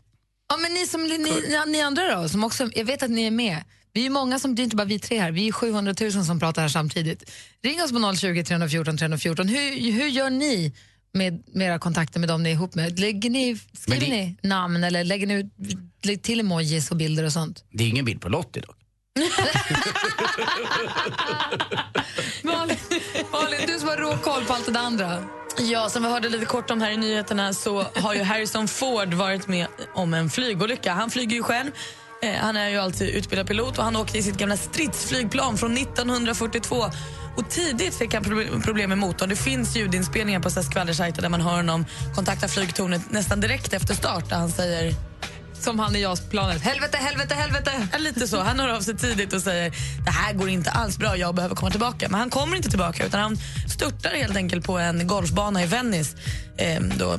Ja, 0.48 0.56
men 0.56 0.74
ni, 0.74 0.86
som, 0.86 1.02
ni, 1.02 1.18
ni 1.66 1.82
andra 1.82 2.22
då, 2.22 2.28
som 2.28 2.44
också, 2.44 2.70
jag 2.74 2.84
vet 2.84 3.02
att 3.02 3.10
ni 3.10 3.22
är 3.26 3.30
med. 3.30 3.64
Vi 3.92 4.06
är 4.06 4.10
många 4.10 4.38
som, 4.38 4.54
det 4.54 4.62
är 4.62 4.64
inte 4.64 4.76
bara 4.76 4.84
vi 4.84 4.98
tre 4.98 5.18
här, 5.20 5.30
vi 5.32 5.48
är 5.48 5.52
700 5.52 5.94
000 6.00 6.12
som 6.12 6.40
pratar 6.40 6.62
här 6.62 6.68
samtidigt. 6.68 7.30
Ring 7.62 7.82
oss 7.82 7.92
på 7.92 8.14
020 8.16 8.44
314 8.44 8.96
314. 8.98 9.48
Hur, 9.48 9.92
hur 9.92 10.06
gör 10.06 10.30
ni 10.30 10.72
med, 11.14 11.42
med 11.54 11.66
era 11.66 11.78
kontakter 11.78 12.20
med 12.20 12.28
dem 12.28 12.42
ni 12.42 12.48
är 12.50 12.54
ihop 12.54 12.74
med? 12.74 12.98
Lägger 12.98 13.30
ni, 13.30 13.58
skriver 13.72 14.00
det- 14.00 14.10
ni 14.12 14.36
namn 14.42 14.84
eller 14.84 15.04
lägger 15.04 15.26
ni 15.26 15.34
ut 15.34 15.46
lägger 16.02 16.22
till 16.22 16.40
emojis 16.40 16.90
och 16.90 16.96
bilder 16.96 17.24
och 17.24 17.32
sånt? 17.32 17.64
Det 17.72 17.84
är 17.84 17.88
ingen 17.88 18.04
bild 18.04 18.20
på 18.20 18.28
Lottie 18.28 18.62
dock. 18.62 18.76
Malin, 22.42 22.76
Malin, 23.32 23.60
du 23.66 23.78
som 23.78 23.88
har 23.88 23.96
råkoll 23.96 24.44
på 24.44 24.52
allt 24.52 24.72
det 24.72 24.80
andra. 24.80 25.24
Ja, 25.58 25.88
som 25.88 26.02
vi 26.02 26.08
hörde 26.08 26.28
lite 26.28 26.44
kort 26.44 26.70
om 26.70 26.80
här 26.80 26.90
i 26.90 26.96
nyheterna 26.96 27.52
så 27.52 27.86
har 27.94 28.14
ju 28.14 28.22
Harrison 28.22 28.68
Ford 28.68 29.14
varit 29.14 29.48
med 29.48 29.66
om 29.94 30.14
en 30.14 30.30
flygolycka. 30.30 30.92
Han 30.92 31.10
flyger 31.10 31.36
ju 31.36 31.42
själv. 31.42 31.70
Eh, 32.22 32.34
han 32.34 32.56
är 32.56 32.68
ju 32.68 32.78
alltid 32.78 33.08
utbildad 33.08 33.46
pilot 33.46 33.78
och 33.78 33.84
han 33.84 33.96
åkte 33.96 34.18
i 34.18 34.22
sitt 34.22 34.36
gamla 34.36 34.56
stridsflygplan 34.56 35.58
från 35.58 35.76
1942. 35.76 36.76
Och 37.36 37.50
tidigt 37.50 37.94
fick 37.94 38.14
han 38.14 38.24
problem 38.64 38.88
med 38.88 38.98
motorn. 38.98 39.28
Det 39.28 39.36
finns 39.36 39.76
ljudinspelningar 39.76 40.40
på 40.40 40.50
skvallersajter 40.50 41.22
där 41.22 41.28
man 41.28 41.40
hör 41.40 41.56
honom 41.56 41.86
kontakta 42.14 42.48
flygtornet 42.48 43.10
nästan 43.10 43.40
direkt 43.40 43.72
efter 43.72 43.94
start 43.94 44.28
där 44.28 44.36
han 44.36 44.50
säger 44.50 44.94
som 45.62 45.78
han 45.78 45.96
i 45.96 46.00
JAS-planet. 46.00 46.62
Helvete, 46.62 46.96
helvete, 47.00 47.34
helvete! 47.34 47.70
Lite 47.98 48.28
så. 48.28 48.40
Han 48.40 48.60
hör 48.60 48.68
av 48.68 48.80
sig 48.80 48.96
tidigt 48.96 49.32
och 49.32 49.42
säger 49.42 49.70
det 50.04 50.10
här 50.10 50.32
går 50.32 50.48
inte 50.48 50.70
alls 50.70 50.98
bra, 50.98 51.16
jag 51.16 51.34
behöver 51.34 51.54
komma 51.54 51.70
tillbaka. 51.70 52.08
Men 52.08 52.20
han 52.20 52.30
kommer 52.30 52.56
inte 52.56 52.68
tillbaka 52.70 53.06
utan 53.06 53.20
han 53.20 53.36
störtar 53.68 54.10
helt 54.10 54.36
enkelt 54.36 54.64
på 54.66 54.78
en 54.78 55.06
golfbana 55.06 55.62
i 55.62 55.66
Venice. 55.66 56.16
Eh, 56.58 56.80
då, 56.98 57.18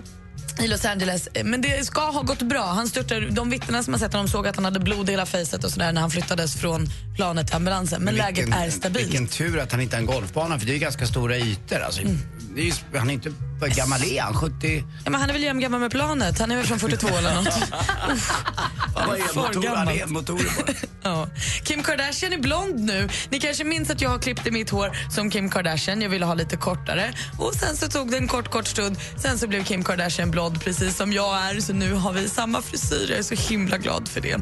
i 0.59 0.67
Los 0.67 0.85
Angeles. 0.85 1.27
Eh, 1.33 1.43
Men 1.43 1.61
det 1.61 1.85
ska 1.85 2.01
ha 2.11 2.21
gått 2.21 2.41
bra. 2.41 2.65
Han 2.65 2.87
störtade, 2.89 3.29
de 3.29 3.49
vittnena 3.49 3.83
som 3.83 3.93
har 3.93 3.99
sett 3.99 4.13
honom 4.13 4.27
såg 4.27 4.47
att 4.47 4.55
han 4.55 4.65
hade 4.65 4.79
blod 4.79 5.09
i 5.09 5.11
hela 5.11 5.25
fejset 5.25 5.63
och 5.63 5.71
sådär 5.71 5.91
när 5.91 6.01
han 6.01 6.11
flyttades 6.11 6.55
från 6.55 6.87
planet 7.15 7.47
till 7.47 7.55
ambulansen. 7.55 8.01
Men, 8.03 8.15
läget 8.15 8.37
vilken, 8.37 8.53
är 8.53 8.69
stabilt. 8.69 9.05
Vilken 9.07 9.27
tur 9.27 9.59
att 9.59 9.71
han 9.71 9.81
inte 9.81 9.95
har 9.95 10.01
en 10.01 10.05
golfbana 10.07 10.59
för 10.59 10.65
det 10.67 10.75
är 10.75 10.79
ganska 10.79 11.07
stora 11.07 11.37
ytor. 11.37 11.79
Alltså, 11.79 12.01
Mm. 12.01 12.17
det 12.55 12.67
är 12.67 12.97
han 12.97 13.09
är 13.09 13.13
inte, 13.13 13.31
vad 13.59 13.75
gammal 13.75 14.03
är 14.03 14.21
han? 14.21 14.33
70? 14.33 14.83
Ja, 15.03 15.09
men 15.11 15.21
han 15.21 15.29
är 15.29 15.33
väl 15.33 15.44
jämngammal 15.44 15.79
med 15.79 15.91
planet. 15.91 16.39
Han 16.39 16.51
är 16.51 16.55
väl 16.55 16.65
från 16.65 16.79
42 16.79 17.07
eller. 17.07 17.29
Han 17.33 17.45
har 17.45 17.51
För 17.53 19.15
elmotor- 19.17 19.75
han 19.75 20.23
på 20.55 20.65
det. 20.67 20.73
Ja. 21.03 21.27
Kim 21.63 21.83
Kardashian 21.83 22.33
är 22.33 22.38
blond 22.38 22.79
nu. 22.79 23.09
Ni 23.29 23.39
kanske 23.39 23.63
minns 23.63 23.89
att 23.89 24.01
jag 24.01 24.09
har 24.09 24.19
klippt 24.19 24.47
i 24.47 24.51
mitt 24.51 24.69
hår 24.69 24.91
som 25.15 25.29
Kim 25.29 25.50
Kardashian. 25.50 26.01
Jag 26.01 26.09
ville 26.09 26.25
ha 26.25 26.33
lite 26.33 26.57
kortare. 26.57 27.13
Och 27.39 27.53
Sen 27.53 27.77
så 27.77 27.88
tog 27.88 28.11
det 28.11 28.17
en 28.17 28.27
kort, 28.27 28.50
kort 28.51 28.67
stund. 28.67 28.97
Sen 29.17 29.38
så 29.39 29.47
blev 29.47 29.63
Kim 29.63 29.83
Kardashian 29.83 30.31
blond 30.31 30.63
precis 30.63 30.97
som 30.97 31.13
jag 31.13 31.38
är. 31.38 31.59
Så 31.61 31.73
nu 31.73 31.94
har 31.94 32.13
vi 32.13 32.29
samma 32.29 32.61
frisyr. 32.61 33.07
Jag 33.09 33.19
är 33.19 33.23
så 33.23 33.35
himla 33.35 33.77
glad 33.77 34.07
för 34.07 34.21
det. 34.21 34.38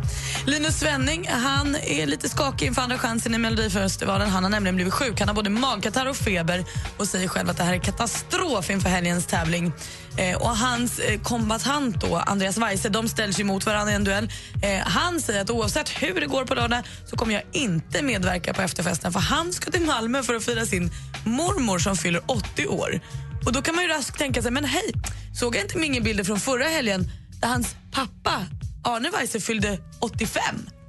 Linus 0.45 0.79
Svenning 0.79 1.29
han 1.31 1.75
är 1.75 2.05
lite 2.07 2.29
skakig 2.29 2.65
inför 2.67 2.81
Andra 2.81 2.97
chansen 2.97 3.35
i 3.35 3.37
Melodifestivalen. 3.37 4.29
Han 4.29 4.43
har 4.43 4.49
nämligen 4.49 4.75
blivit 4.75 4.93
sjuk. 4.93 5.19
Han 5.19 5.27
har 5.27 5.35
både 5.35 5.49
magkatarr 5.49 6.05
och 6.09 6.17
feber 6.17 6.65
och 6.97 7.07
säger 7.07 7.27
själv 7.27 7.49
att 7.49 7.57
det 7.57 7.63
här 7.63 7.73
är 7.73 7.79
katastrof 7.79 8.69
inför 8.69 8.89
helgens 9.01 9.25
tävling. 9.25 9.71
Eh, 10.17 10.37
och 10.37 10.57
hans 10.57 10.99
eh, 10.99 11.21
kombatant 11.21 12.01
då, 12.01 12.15
Andreas 12.17 12.57
Weise, 12.57 12.89
de 12.89 13.07
ställs 13.09 13.39
ju 13.39 13.43
mot 13.43 13.65
varandra 13.65 13.91
i 13.91 13.95
en 13.95 14.03
duell. 14.03 14.31
Eh, 14.61 14.79
han 14.87 15.21
säger 15.21 15.41
att 15.41 15.49
oavsett 15.49 15.89
hur 15.89 16.19
det 16.21 16.25
går 16.27 16.45
på 16.45 16.55
lördag 16.55 16.83
så 17.05 17.15
kommer 17.17 17.33
jag 17.33 17.43
inte 17.51 18.01
medverka 18.01 18.53
på 18.53 18.61
efterfesten 18.61 19.13
för 19.13 19.19
han 19.19 19.53
ska 19.53 19.71
till 19.71 19.81
Malmö 19.85 20.23
för 20.23 20.35
att 20.35 20.43
fira 20.45 20.65
sin 20.65 20.91
mormor 21.23 21.79
som 21.79 21.95
fyller 21.97 22.21
80 22.25 22.67
år. 22.67 22.99
Och 23.45 23.53
då 23.53 23.61
kan 23.61 23.75
man 23.75 23.83
ju 23.83 23.89
raskt 23.89 24.17
tänka 24.17 24.41
sig, 24.41 24.51
men 24.51 24.65
hej, 24.65 24.93
såg 25.39 25.55
jag 25.55 25.63
inte 25.63 25.77
mingelbilder 25.77 26.23
från 26.23 26.39
förra 26.39 26.65
helgen 26.65 27.11
där 27.41 27.47
hans 27.47 27.75
pappa 27.91 28.45
Arne 28.83 29.09
Weise 29.19 29.39
fyllde 29.39 29.77
85? 29.99 30.41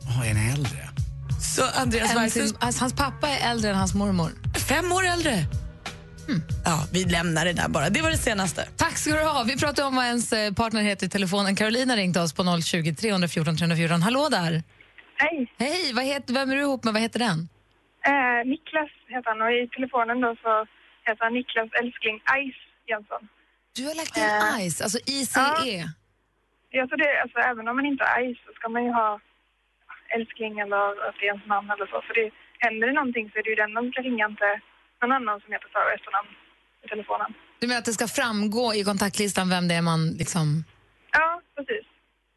Åh, 0.05 0.29
är 0.31 0.35
han 0.35 0.51
äldre? 0.53 0.89
Så 1.57 1.63
Andreas 1.81 2.17
Weise 2.17 2.41
till- 2.41 2.55
alltså, 2.61 2.81
hans 2.81 2.93
pappa 2.93 3.29
är 3.29 3.51
äldre 3.51 3.71
än 3.71 3.77
hans 3.77 3.95
mormor. 3.95 4.31
fem 4.69 4.93
år 4.93 5.07
äldre. 5.07 5.45
Ja, 6.65 6.77
vi 6.93 7.05
lämnar 7.05 7.45
det 7.45 7.53
där 7.53 7.69
bara. 7.69 7.89
Det 7.91 8.03
var 8.03 8.11
det 8.11 8.17
senaste. 8.17 8.69
Tack 8.77 8.97
ska 8.99 9.11
du 9.15 9.23
ha. 9.23 9.45
Vi 9.47 9.57
pratar 9.59 9.87
om 9.87 9.97
vad 9.97 10.05
ens 10.05 10.33
eh, 10.33 10.53
partner 10.53 10.83
heter 10.83 11.07
i 11.07 11.09
telefonen. 11.09 11.57
Carolina 11.57 11.97
ringde 11.97 12.21
oss 12.21 12.33
på 12.35 12.43
020 12.63 12.95
314 12.95 13.57
314. 13.57 14.03
Hallå 14.03 14.29
där! 14.31 14.63
Hej, 15.17 15.37
Hej, 15.59 15.93
vad 15.95 16.05
heter, 16.05 16.35
vem 16.35 16.51
är 16.51 16.57
du 16.57 16.63
ihop 16.63 16.85
med? 16.85 16.93
Vad 16.95 17.03
heter 17.03 17.19
den? 17.29 17.39
eh, 18.11 18.41
Niklas 18.53 18.91
heter 19.15 19.29
han 19.33 19.43
och 19.43 19.53
i 19.61 19.69
telefonen 19.77 20.21
då 20.21 20.31
så 20.45 20.53
heter 21.07 21.23
han 21.27 21.35
Niklas 21.39 21.71
älskling 21.81 22.17
Ice 22.45 22.61
Jönsson. 22.91 23.23
Du 23.77 23.83
har 23.89 23.95
lagt 24.01 24.17
in 24.17 24.23
Eh, 24.23 24.67
ICE, 24.67 24.79
alltså 24.85 24.99
ICE. 25.19 25.41
Ja, 26.77 26.83
så 26.91 26.95
det, 27.03 27.09
alltså, 27.23 27.39
även 27.51 27.69
om 27.69 27.75
man 27.79 27.87
inte 27.91 28.05
har 28.05 28.15
Ice 28.27 28.41
så 28.47 28.51
ska 28.59 28.65
man 28.75 28.85
ju 28.87 28.93
ha 29.03 29.11
älskling 30.17 30.55
eller 30.65 30.85
att 31.07 31.17
det 31.19 31.25
är 31.27 31.33
ens 31.35 31.47
namn 31.55 31.69
eller 31.75 31.87
så. 31.93 31.99
För 32.07 32.15
det, 32.21 32.27
händer 32.65 32.87
det 32.89 32.93
någonting 33.01 33.27
så 33.31 33.35
är 33.39 33.43
det 33.45 33.51
ju 33.55 33.61
den 33.63 33.75
de 33.79 33.83
ska 33.93 34.01
ringa, 34.09 34.25
inte 34.35 34.51
någon 35.03 35.13
annan 35.19 35.37
som 35.43 35.49
heter 35.55 35.69
för- 35.75 35.87
och 35.89 35.95
efternamn 35.99 36.31
i 36.85 36.89
telefonen. 36.93 37.31
Du 37.61 37.67
menar 37.67 37.79
att 37.79 37.85
det 37.91 37.93
ska 38.01 38.09
framgå 38.09 38.75
i 38.75 38.85
kontaktlistan 38.85 39.49
vem 39.55 39.69
det 39.69 39.75
är 39.75 39.83
man 39.83 40.11
liksom... 40.23 40.65
Ja, 41.13 41.41
precis. 41.57 41.85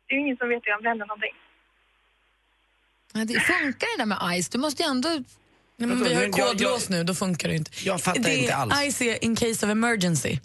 Det 0.06 0.10
är 0.14 0.16
ju 0.18 0.22
ingen 0.26 0.38
som 0.38 0.50
vet 0.50 0.64
om 0.78 0.84
det 0.84 0.90
händer 0.90 1.06
någonting. 1.06 1.36
Ja, 3.14 3.26
det 3.26 3.40
funkar 3.40 3.88
det 3.98 4.02
där 4.02 4.06
med 4.06 4.38
ICE? 4.40 4.50
Du 4.52 4.58
måste 4.58 4.84
ju 4.84 4.90
ändå... 4.90 5.10
Nej, 5.78 5.90
men 5.90 6.04
vi 6.04 6.14
har 6.14 6.22
jag- 6.22 6.32
kodlås 6.34 6.90
nu, 6.90 7.04
då 7.04 7.14
funkar 7.14 7.50
det 7.50 7.56
inte. 7.56 7.72
Jag 7.86 8.02
fattar 8.02 8.22
det 8.24 8.36
inte 8.38 8.56
alls. 8.56 9.02
är 9.02 9.06
IC 9.14 9.18
in 9.22 9.36
case 9.36 9.66
of 9.66 9.72
emergency. 9.72 10.38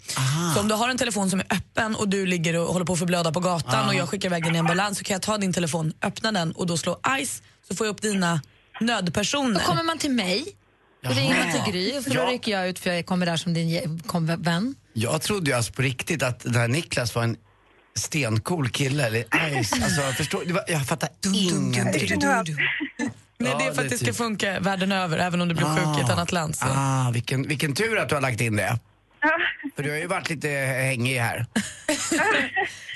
Så 0.53 0.59
om 0.59 0.67
du 0.67 0.75
har 0.75 0.89
en 0.89 0.97
telefon 0.97 1.29
som 1.29 1.39
är 1.39 1.45
öppen 1.49 1.95
och 1.95 2.09
du 2.09 2.25
ligger 2.25 2.59
och 2.59 2.65
håller 2.73 2.85
på 2.85 2.93
att 2.93 2.99
förblöda 2.99 3.31
på 3.31 3.39
gatan 3.39 3.87
och 3.87 3.95
jag 3.95 4.09
skickar 4.09 4.29
iväg 4.29 4.43
din 4.43 4.55
ambulans 4.55 4.97
så 4.97 5.03
kan 5.03 5.13
jag 5.13 5.21
ta 5.21 5.37
din 5.37 5.53
telefon, 5.53 5.93
öppna 6.01 6.31
den 6.31 6.51
och 6.51 6.67
då 6.67 6.77
slå 6.77 6.99
ICE 7.19 7.43
så 7.67 7.75
får 7.75 7.87
jag 7.87 7.93
upp 7.93 8.01
dina 8.01 8.41
nödpersoner. 8.79 9.59
Då 9.59 9.65
kommer 9.65 9.83
man 9.83 9.97
till 9.97 10.11
mig, 10.11 10.45
ringer 11.03 11.37
man 11.37 11.63
till 11.63 11.73
Gry 11.73 12.01
för 12.01 12.09
då 12.09 12.15
Ja. 12.19 12.25
rycker 12.31 12.51
jag 12.51 12.67
ut 12.69 12.79
för 12.79 12.89
jag 12.93 13.05
kommer 13.05 13.25
där 13.25 13.37
som 13.37 13.53
din 13.53 13.99
vän. 14.37 14.75
Jag 14.93 15.21
trodde 15.21 15.51
ju 15.51 15.57
alltså 15.57 15.73
på 15.73 15.81
riktigt 15.81 16.23
att 16.23 16.39
den 16.39 16.55
här 16.55 16.67
Niklas 16.67 17.15
var 17.15 17.23
en 17.23 17.37
stencool 17.95 18.69
kille. 18.69 19.05
Eller, 19.07 19.19
Ice. 19.63 19.73
alltså, 19.83 20.01
förstår, 20.01 20.43
det 20.45 20.53
var, 20.53 20.63
jag 20.67 20.87
fattar 20.87 21.09
ingenting. 21.25 21.71
Nej, 23.37 23.55
det 23.59 23.65
är 23.65 23.73
för 23.73 23.83
att 23.83 23.89
det 23.89 23.97
ska 23.97 24.05
typ- 24.05 24.15
funka 24.15 24.59
världen 24.59 24.91
över 24.91 25.17
även 25.17 25.41
om 25.41 25.47
du 25.47 25.55
blir 25.55 25.65
sjuk 25.65 25.97
i 25.99 26.01
ett 26.01 26.09
annat 26.09 26.31
land. 26.31 26.55
Så. 26.55 26.65
Ah, 26.69 27.11
vilken, 27.13 27.47
vilken 27.47 27.75
tur 27.75 27.97
att 27.97 28.09
du 28.09 28.15
har 28.15 28.21
lagt 28.21 28.41
in 28.41 28.55
det. 28.55 28.79
För 29.75 29.83
du 29.83 29.89
har 29.89 29.97
ju 29.97 30.07
varit 30.07 30.29
lite 30.29 30.47
hängig 30.47 31.17
här. 31.19 31.45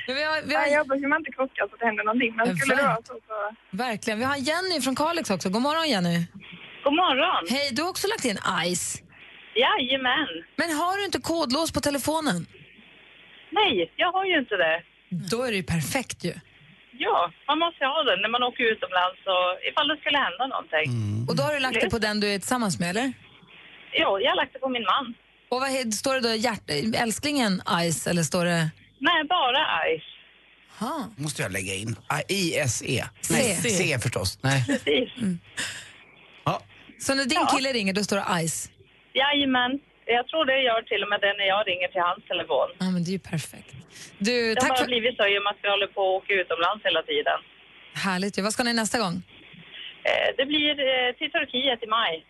Vi 0.07 0.23
har, 0.23 0.41
vi 0.47 0.53
Ja, 0.53 0.59
har, 0.59 0.67
jag 0.67 0.87
man 1.09 1.19
inte 1.19 1.31
krockar 1.31 1.67
så 1.69 1.75
det 1.79 1.85
händer 1.85 2.03
någonting. 2.03 2.35
Men 2.35 2.57
skulle 2.57 2.75
det 2.75 2.83
vara 2.83 2.95
så 2.95 3.13
så... 3.27 3.77
verkligen. 3.77 4.19
Vi 4.19 4.25
har 4.25 4.35
Jenny 4.35 4.81
från 4.81 4.95
Kalix 4.95 5.29
också. 5.29 5.49
God 5.49 5.61
morgon 5.61 5.89
Jenny. 5.89 6.25
God 6.85 6.93
morgon. 7.03 7.43
Hej, 7.49 7.67
du 7.75 7.81
har 7.81 7.89
också 7.89 8.07
lagt 8.07 8.25
in 8.25 8.39
ICE. 8.65 8.99
Jajamän. 9.63 10.27
Men 10.55 10.69
har 10.79 10.97
du 10.97 11.05
inte 11.05 11.21
kodlås 11.31 11.71
på 11.71 11.79
telefonen? 11.81 12.47
Nej, 13.51 13.93
jag 13.95 14.11
har 14.11 14.25
ju 14.25 14.39
inte 14.39 14.55
det. 14.55 14.77
Då 15.31 15.43
är 15.43 15.51
det 15.51 15.57
ju 15.57 15.63
perfekt 15.63 16.23
ju. 16.23 16.33
Ja, 16.97 17.31
man 17.47 17.59
måste 17.59 17.85
ha 17.85 18.03
den 18.03 18.21
när 18.21 18.29
man 18.29 18.43
åker 18.43 18.63
utomlands 18.63 19.19
och 19.35 19.49
ifall 19.69 19.87
det 19.87 19.97
skulle 19.97 20.17
hända 20.17 20.43
någonting. 20.47 20.87
Och 21.29 21.35
då 21.35 21.43
har 21.43 21.53
du 21.53 21.59
lagt 21.59 21.81
det 21.81 21.89
på 21.89 21.99
den 22.07 22.19
du 22.19 22.27
är 22.33 22.39
tillsammans 22.39 22.79
med, 22.79 22.89
eller? 22.89 23.13
Ja, 23.91 24.19
jag 24.19 24.29
har 24.31 24.35
lagt 24.35 24.53
det 24.53 24.59
på 24.59 24.69
min 24.69 24.83
man. 24.83 25.13
Och 25.49 25.59
vad 25.61 25.93
står 25.93 26.13
det 26.13 26.19
då? 26.29 26.35
Hjärt, 26.35 26.69
älsklingen 26.95 27.61
Ice 27.91 28.07
eller 28.07 28.23
står 28.23 28.45
det... 28.45 28.69
Nej, 28.99 29.23
bara 29.29 29.61
Ice. 29.97 30.03
Ha. 30.79 31.07
måste 31.17 31.41
jag 31.41 31.51
lägga 31.51 31.73
in. 31.73 31.95
Ah, 32.07 32.21
I-S-E. 32.27 33.03
C. 33.21 33.33
Nej, 33.33 33.55
C 33.55 33.99
förstås. 33.99 34.39
Nej. 34.41 34.65
Precis. 34.67 35.09
Ja. 35.15 35.25
Så 36.99 37.15
när 37.15 37.25
din 37.25 37.45
kille 37.55 37.73
ringer 37.73 37.93
då 37.93 38.03
står 38.03 38.17
det 38.17 38.47
Ice? 38.47 38.69
Jajamän. 39.13 39.71
Jag 40.17 40.27
tror 40.27 40.45
det 40.45 40.57
gör 40.69 40.81
till 40.91 41.03
och 41.03 41.09
med 41.09 41.19
det 41.25 41.33
när 41.39 41.47
jag 41.53 41.61
ringer 41.67 41.87
till 41.93 42.01
hans 42.09 42.21
telefon. 42.31 42.69
Ja, 42.83 42.87
men 42.93 43.03
det 43.03 43.09
är 43.09 43.17
ju 43.19 43.19
perfekt. 43.33 43.71
Du, 44.17 44.31
Det 44.41 44.47
har 44.49 44.55
tack 44.55 44.69
bara 44.69 44.77
för... 44.77 44.85
blivit 44.85 45.15
så 45.17 45.23
i 45.27 45.33
och 45.39 45.43
med 45.43 45.51
att 45.53 45.61
vi 45.63 45.69
håller 45.69 45.87
på 45.87 46.01
att 46.07 46.23
åka 46.23 46.33
utomlands 46.33 46.85
hela 46.85 47.01
tiden. 47.11 47.39
Härligt. 48.07 48.37
Vad 48.47 48.53
ska 48.53 48.63
ni 48.63 48.73
nästa 48.73 48.97
gång? 48.99 49.15
Eh, 50.09 50.27
Det 50.37 50.45
blir 50.45 50.69
eh, 50.71 51.09
till 51.19 51.31
Turkiet 51.31 51.83
i 51.83 51.87
maj. 51.87 52.25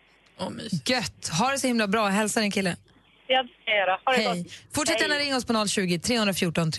Mys. 0.56 0.88
Gött! 0.90 1.28
Ha 1.38 1.50
det 1.52 1.58
så 1.58 1.66
himla 1.66 1.86
bra. 1.88 2.06
Hälsa 2.06 2.40
din 2.40 2.50
kille. 2.50 2.76
Jag 3.26 3.46
ska 3.62 3.70
göra. 3.80 3.98
Ha 4.04 4.12
det 4.12 4.18
Hej. 4.18 4.42
gott. 4.42 4.52
Fortsätt 4.74 5.00
gärna 5.00 5.14
ringa 5.14 5.36
oss 5.36 5.44
på 5.46 5.66
020 5.68 5.98
314 5.98 6.70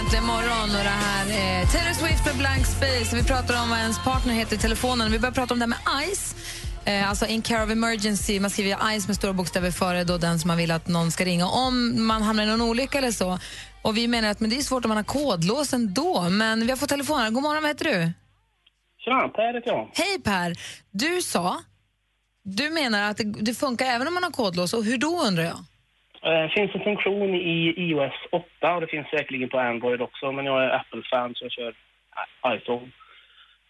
Äntligen 0.00 0.26
morgon 0.26 0.70
och 0.78 0.84
det 0.84 0.96
här 1.06 1.26
är 1.26 1.66
Taylor 1.66 1.92
Swift 1.92 2.26
med 2.26 2.36
Blank 2.38 2.66
Space. 2.66 3.16
Vi 3.16 3.24
pratar 3.24 3.62
om 3.62 3.70
vad 3.70 3.78
ens 3.78 4.04
partner 4.04 4.34
heter 4.34 4.56
i 4.56 4.58
telefonen. 4.58 5.12
Vi 5.12 5.18
börjar 5.18 5.32
prata 5.32 5.54
om 5.54 5.60
det 5.60 5.64
här 5.64 5.68
med 5.68 6.10
ICE. 6.10 6.36
Eh, 6.84 7.08
alltså 7.08 7.26
in 7.26 7.42
care 7.42 7.64
of 7.64 7.70
emergency. 7.70 8.40
Man 8.40 8.50
skriver 8.50 8.94
ICE 8.96 9.06
med 9.08 9.16
stora 9.16 9.32
bokstäver 9.32 9.70
före 9.70 10.04
då 10.04 10.18
den 10.18 10.38
som 10.38 10.48
man 10.48 10.56
vill 10.56 10.70
att 10.70 10.88
någon 10.88 11.10
ska 11.10 11.24
ringa 11.24 11.46
om 11.46 12.06
man 12.06 12.22
hamnar 12.22 12.42
i 12.42 12.46
någon 12.46 12.60
olycka 12.60 12.98
eller 12.98 13.10
så. 13.10 13.38
Och 13.82 13.96
vi 13.96 14.08
menar 14.08 14.28
att 14.28 14.40
men 14.40 14.50
det 14.50 14.56
är 14.56 14.62
svårt 14.62 14.84
om 14.84 14.88
man 14.88 14.96
har 14.96 15.04
kodlås 15.04 15.72
ändå. 15.72 16.28
Men 16.30 16.60
vi 16.60 16.70
har 16.70 16.76
fått 16.76 16.88
telefonen. 16.88 17.34
God 17.34 17.42
morgon, 17.42 17.62
vad 17.62 17.70
heter 17.70 17.84
du? 17.84 18.12
Tjena, 19.04 19.28
Per 19.28 19.54
heter 19.54 19.70
jag. 19.70 19.90
Hej 19.94 20.20
Per. 20.24 20.56
Du 20.90 21.22
sa, 21.22 21.60
du 22.44 22.70
menar 22.70 23.10
att 23.10 23.16
det, 23.16 23.24
det 23.24 23.54
funkar 23.54 23.86
även 23.86 24.08
om 24.08 24.14
man 24.14 24.22
har 24.22 24.30
kodlås. 24.30 24.72
Och 24.72 24.84
hur 24.84 24.98
då 24.98 25.22
undrar 25.22 25.44
jag? 25.44 25.64
Det 26.22 26.50
finns 26.54 26.74
en 26.74 26.80
funktion 26.80 27.34
i 27.34 27.74
iOS 27.76 28.12
8 28.30 28.74
och 28.74 28.80
det 28.80 28.86
finns 28.86 29.08
säkerligen 29.08 29.48
på 29.48 29.58
Android 29.58 30.02
också, 30.02 30.32
men 30.32 30.44
jag 30.44 30.64
är 30.64 30.70
Apple-fan 30.70 31.34
så 31.34 31.44
jag 31.44 31.52
kör 31.52 31.74
iPhone. 32.46 32.90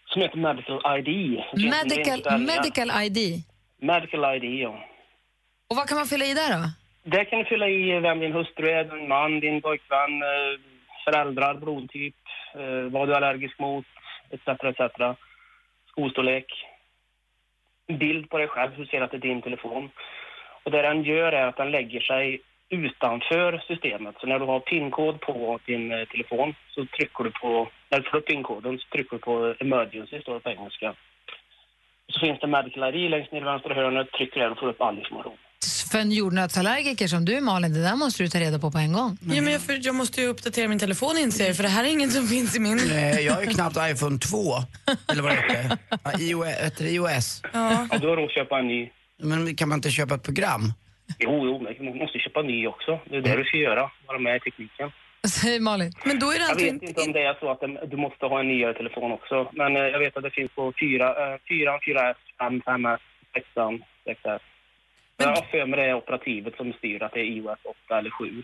Som 0.05 0.21
heter 0.21 0.37
Medical 0.37 0.97
ID. 0.97 1.41
Medical, 1.53 2.39
medical 2.39 2.91
ID. 3.03 3.43
Medical 3.79 4.35
ID, 4.35 4.59
ja. 4.59 4.85
Och 5.69 5.75
vad 5.75 5.87
kan 5.87 5.97
man 5.97 6.05
fylla 6.05 6.25
i 6.25 6.33
där 6.33 6.49
då? 6.57 6.63
Där 7.03 7.23
kan 7.23 7.39
du 7.39 7.45
fylla 7.45 7.69
i 7.69 7.99
vem 7.99 8.19
din 8.19 8.33
hustru 8.33 8.69
är, 8.69 8.83
din 8.83 9.07
man, 9.07 9.39
din 9.39 9.61
pojkvän, 9.61 10.21
eh, 10.21 10.59
föräldrar, 11.05 11.53
blodtyp, 11.53 12.15
eh, 12.53 12.91
vad 12.91 13.07
du 13.07 13.11
är 13.13 13.17
allergisk 13.17 13.59
mot, 13.59 13.85
etc. 14.29 14.47
etc. 14.47 14.81
Skostorlek. 15.87 16.45
Bild 17.87 18.29
på 18.29 18.37
dig 18.37 18.47
själv, 18.47 18.71
du 18.77 18.85
ser 18.85 19.01
att 19.01 19.11
det 19.11 19.17
är 19.17 19.21
din 19.21 19.41
telefon. 19.41 19.89
Och 20.63 20.71
det 20.71 20.81
den 20.81 21.03
gör 21.03 21.31
är 21.31 21.45
att 21.47 21.57
den 21.57 21.71
lägger 21.71 21.99
sig 22.01 22.41
utanför 22.69 23.63
systemet. 23.67 24.15
Så 24.19 24.27
när 24.27 24.39
du 24.39 24.45
har 24.45 24.59
PIN-kod 24.59 25.21
på 25.21 25.59
din 25.65 25.91
eh, 25.91 26.05
telefon 26.13 26.53
så 26.75 26.85
trycker 26.97 27.23
du 27.23 27.31
på, 27.31 27.69
när 27.89 27.99
du 27.99 28.09
får 28.09 28.17
upp 28.17 28.25
PIN-koden 28.25 28.77
så 28.79 28.87
trycker 28.95 29.15
du 29.17 29.21
på 29.21 29.55
emergency, 29.59 30.21
står 30.21 30.33
det 30.33 30.39
på 30.39 30.49
engelska. 30.49 30.93
Så 32.13 32.19
finns 32.19 32.39
det 32.39 32.47
medical 32.47 32.95
ID 32.95 33.11
längst 33.11 33.31
ner 33.31 33.41
i 33.41 33.43
vänstra 33.43 33.73
hörnet, 33.73 34.11
trycker 34.11 34.39
där 34.39 34.51
och 34.51 34.59
får 34.59 34.69
upp 34.69 34.81
all 34.81 34.97
information. 34.97 35.37
För 35.91 35.97
en 35.99 36.11
jordnötsallergiker 36.11 37.07
som 37.07 37.25
du 37.25 37.41
Malin, 37.41 37.73
det 37.73 37.83
där 37.83 37.95
måste 37.95 38.23
du 38.23 38.29
ta 38.29 38.39
reda 38.39 38.59
på 38.59 38.71
på 38.71 38.77
en 38.77 38.93
gång. 38.93 39.17
Ja, 39.21 39.41
men 39.41 39.53
jag, 39.53 39.61
för, 39.61 39.79
jag 39.81 39.95
måste 39.95 40.21
ju 40.21 40.27
uppdatera 40.27 40.67
min 40.67 40.79
telefon 40.79 41.17
inser 41.17 41.47
jag, 41.47 41.55
för 41.55 41.63
det 41.63 41.69
här 41.69 41.83
är 41.83 41.87
inget 41.91 42.11
som 42.11 42.27
finns 42.27 42.55
i 42.57 42.59
min. 42.59 42.79
Eh, 42.91 43.19
Jag 43.19 43.33
har 43.33 43.41
ju 43.41 43.47
knappt 43.47 43.77
iPhone 43.91 44.17
2, 44.19 44.37
eller 45.11 45.21
vad 45.21 45.31
det 45.31 45.37
heter. 45.41 46.85
IOS? 46.95 47.41
Ja. 47.53 47.87
Ja, 47.91 47.97
du 47.97 48.07
har 48.07 48.15
råd 48.15 48.25
att 48.25 48.31
köpa 48.35 48.59
en 48.59 48.67
ny. 48.67 48.89
Men 49.21 49.55
kan 49.55 49.69
man 49.69 49.77
inte 49.77 49.89
köpa 49.89 50.15
ett 50.15 50.23
program? 50.23 50.61
Jo, 51.19 51.45
jo, 51.45 51.59
men 51.59 51.93
du 51.93 51.99
måste 51.99 52.19
köpa 52.19 52.41
ny 52.41 52.67
också. 52.67 52.99
Det 53.09 53.17
är 53.17 53.21
det 53.21 53.35
du 53.35 53.43
ska 53.43 53.57
göra, 53.57 53.91
vara 54.07 54.19
med 54.19 54.35
i 54.35 54.39
tekniken. 54.39 54.91
Säger 55.27 55.59
Malin. 55.59 55.91
Men 56.05 56.19
då 56.19 56.27
är 56.27 56.33
det 56.33 56.39
Jag 56.39 56.49
alltså 56.49 56.65
vet 56.65 56.83
inte... 56.83 57.01
om 57.01 57.11
det 57.11 57.23
är 57.23 57.37
så 57.39 57.51
att 57.51 57.91
du 57.91 57.97
måste 57.97 58.25
ha 58.25 58.39
en 58.39 58.47
nyare 58.47 58.73
telefon 58.73 59.11
också. 59.11 59.51
Men 59.53 59.75
eh, 59.75 59.81
jag 59.83 59.99
vet 59.99 60.17
att 60.17 60.23
det 60.23 60.31
finns 60.31 60.51
på 60.51 60.73
4, 60.79 61.33
eh, 61.33 61.39
4, 61.49 61.79
4S, 61.87 62.15
5, 62.39 62.61
5S, 62.61 62.99
6, 63.33 63.47
6S. 64.05 64.39
Jag 65.17 65.27
har 65.27 65.45
för 65.51 65.65
mig 65.65 65.79
det 65.79 65.85
är 65.85 65.93
operativet 65.93 66.55
som 66.57 66.73
styr 66.73 67.03
att 67.03 67.13
det 67.13 67.19
är 67.19 67.23
iOS 67.23 67.59
8 67.85 67.97
eller 67.97 68.09
7. 68.09 68.43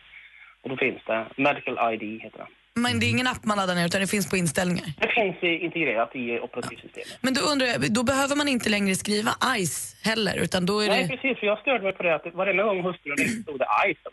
Och 0.61 0.69
då 0.69 0.77
finns 0.77 1.01
det. 1.07 1.25
Medical 1.37 1.93
ID 1.93 2.21
heter 2.21 2.37
det. 2.37 2.47
Men 2.77 2.99
det 2.99 3.05
är 3.05 3.09
ingen 3.09 3.27
app 3.27 3.45
man 3.45 3.57
laddar 3.57 3.75
ner 3.75 3.85
utan 3.85 4.01
det 4.01 4.07
finns 4.07 4.29
på 4.29 4.37
inställningar. 4.37 4.85
Det 4.99 5.07
finns 5.07 5.61
integrerat 5.61 6.15
i 6.15 6.39
operativsystemet. 6.39 7.17
Men 7.21 7.33
då 7.33 7.41
undrar 7.41 7.67
jag, 7.67 7.93
då 7.93 8.03
behöver 8.03 8.35
man 8.35 8.47
inte 8.47 8.69
längre 8.69 8.95
skriva 8.95 9.31
ICE 9.57 9.97
heller 10.09 10.35
utan 10.37 10.65
då 10.65 10.79
är 10.79 10.87
Nej, 10.87 11.03
det... 11.03 11.09
precis. 11.09 11.39
För 11.39 11.47
jag 11.47 11.59
störde 11.59 11.83
mig 11.83 11.93
på 11.93 12.03
det 12.03 12.15
att 12.15 12.33
varenda 12.33 12.63
gång 12.63 12.83
hustrun 12.83 13.17
stod 13.43 13.59
det 13.59 13.67
ICE. 13.89 14.09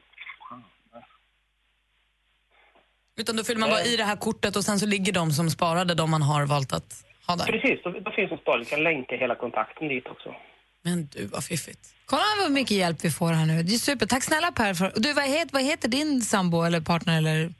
Utan 3.16 3.36
då 3.36 3.44
fyller 3.44 3.60
man 3.60 3.70
bara 3.70 3.82
i 3.82 3.96
det 3.96 4.04
här 4.04 4.16
kortet 4.16 4.56
och 4.56 4.64
sen 4.64 4.78
så 4.78 4.86
ligger 4.86 5.12
de 5.12 5.30
som 5.30 5.50
sparade 5.50 5.94
de 5.94 6.10
man 6.10 6.22
har 6.22 6.46
valt 6.46 6.72
att 6.72 7.04
ha 7.26 7.36
där. 7.36 7.44
Precis, 7.44 7.80
då, 7.84 7.90
då 7.90 8.10
finns 8.10 8.32
en 8.32 8.38
spar. 8.38 8.58
Du 8.58 8.64
kan 8.64 8.82
länka 8.82 9.16
hela 9.16 9.34
kontakten 9.34 9.88
dit 9.88 10.06
också. 10.06 10.34
Men 10.82 11.06
du, 11.06 11.26
vad 11.26 11.44
fiffigt. 11.44 11.94
Kolla 12.06 12.22
vad 12.40 12.52
mycket 12.52 12.76
hjälp 12.76 13.04
vi 13.04 13.10
får 13.10 13.32
här 13.32 13.46
nu. 13.46 13.62
Det 13.62 13.74
är 13.74 13.78
super. 13.78 14.06
Tack 14.06 14.24
snälla 14.24 14.52
Per. 14.52 14.74
För, 14.74 14.92
du, 14.96 15.12
vad, 15.12 15.24
heter, 15.24 15.52
vad 15.52 15.62
heter 15.62 15.88
din 15.88 16.20
sambo 16.20 16.62
eller 16.62 16.80
partner? 16.80 17.18
Eller, 17.18 17.50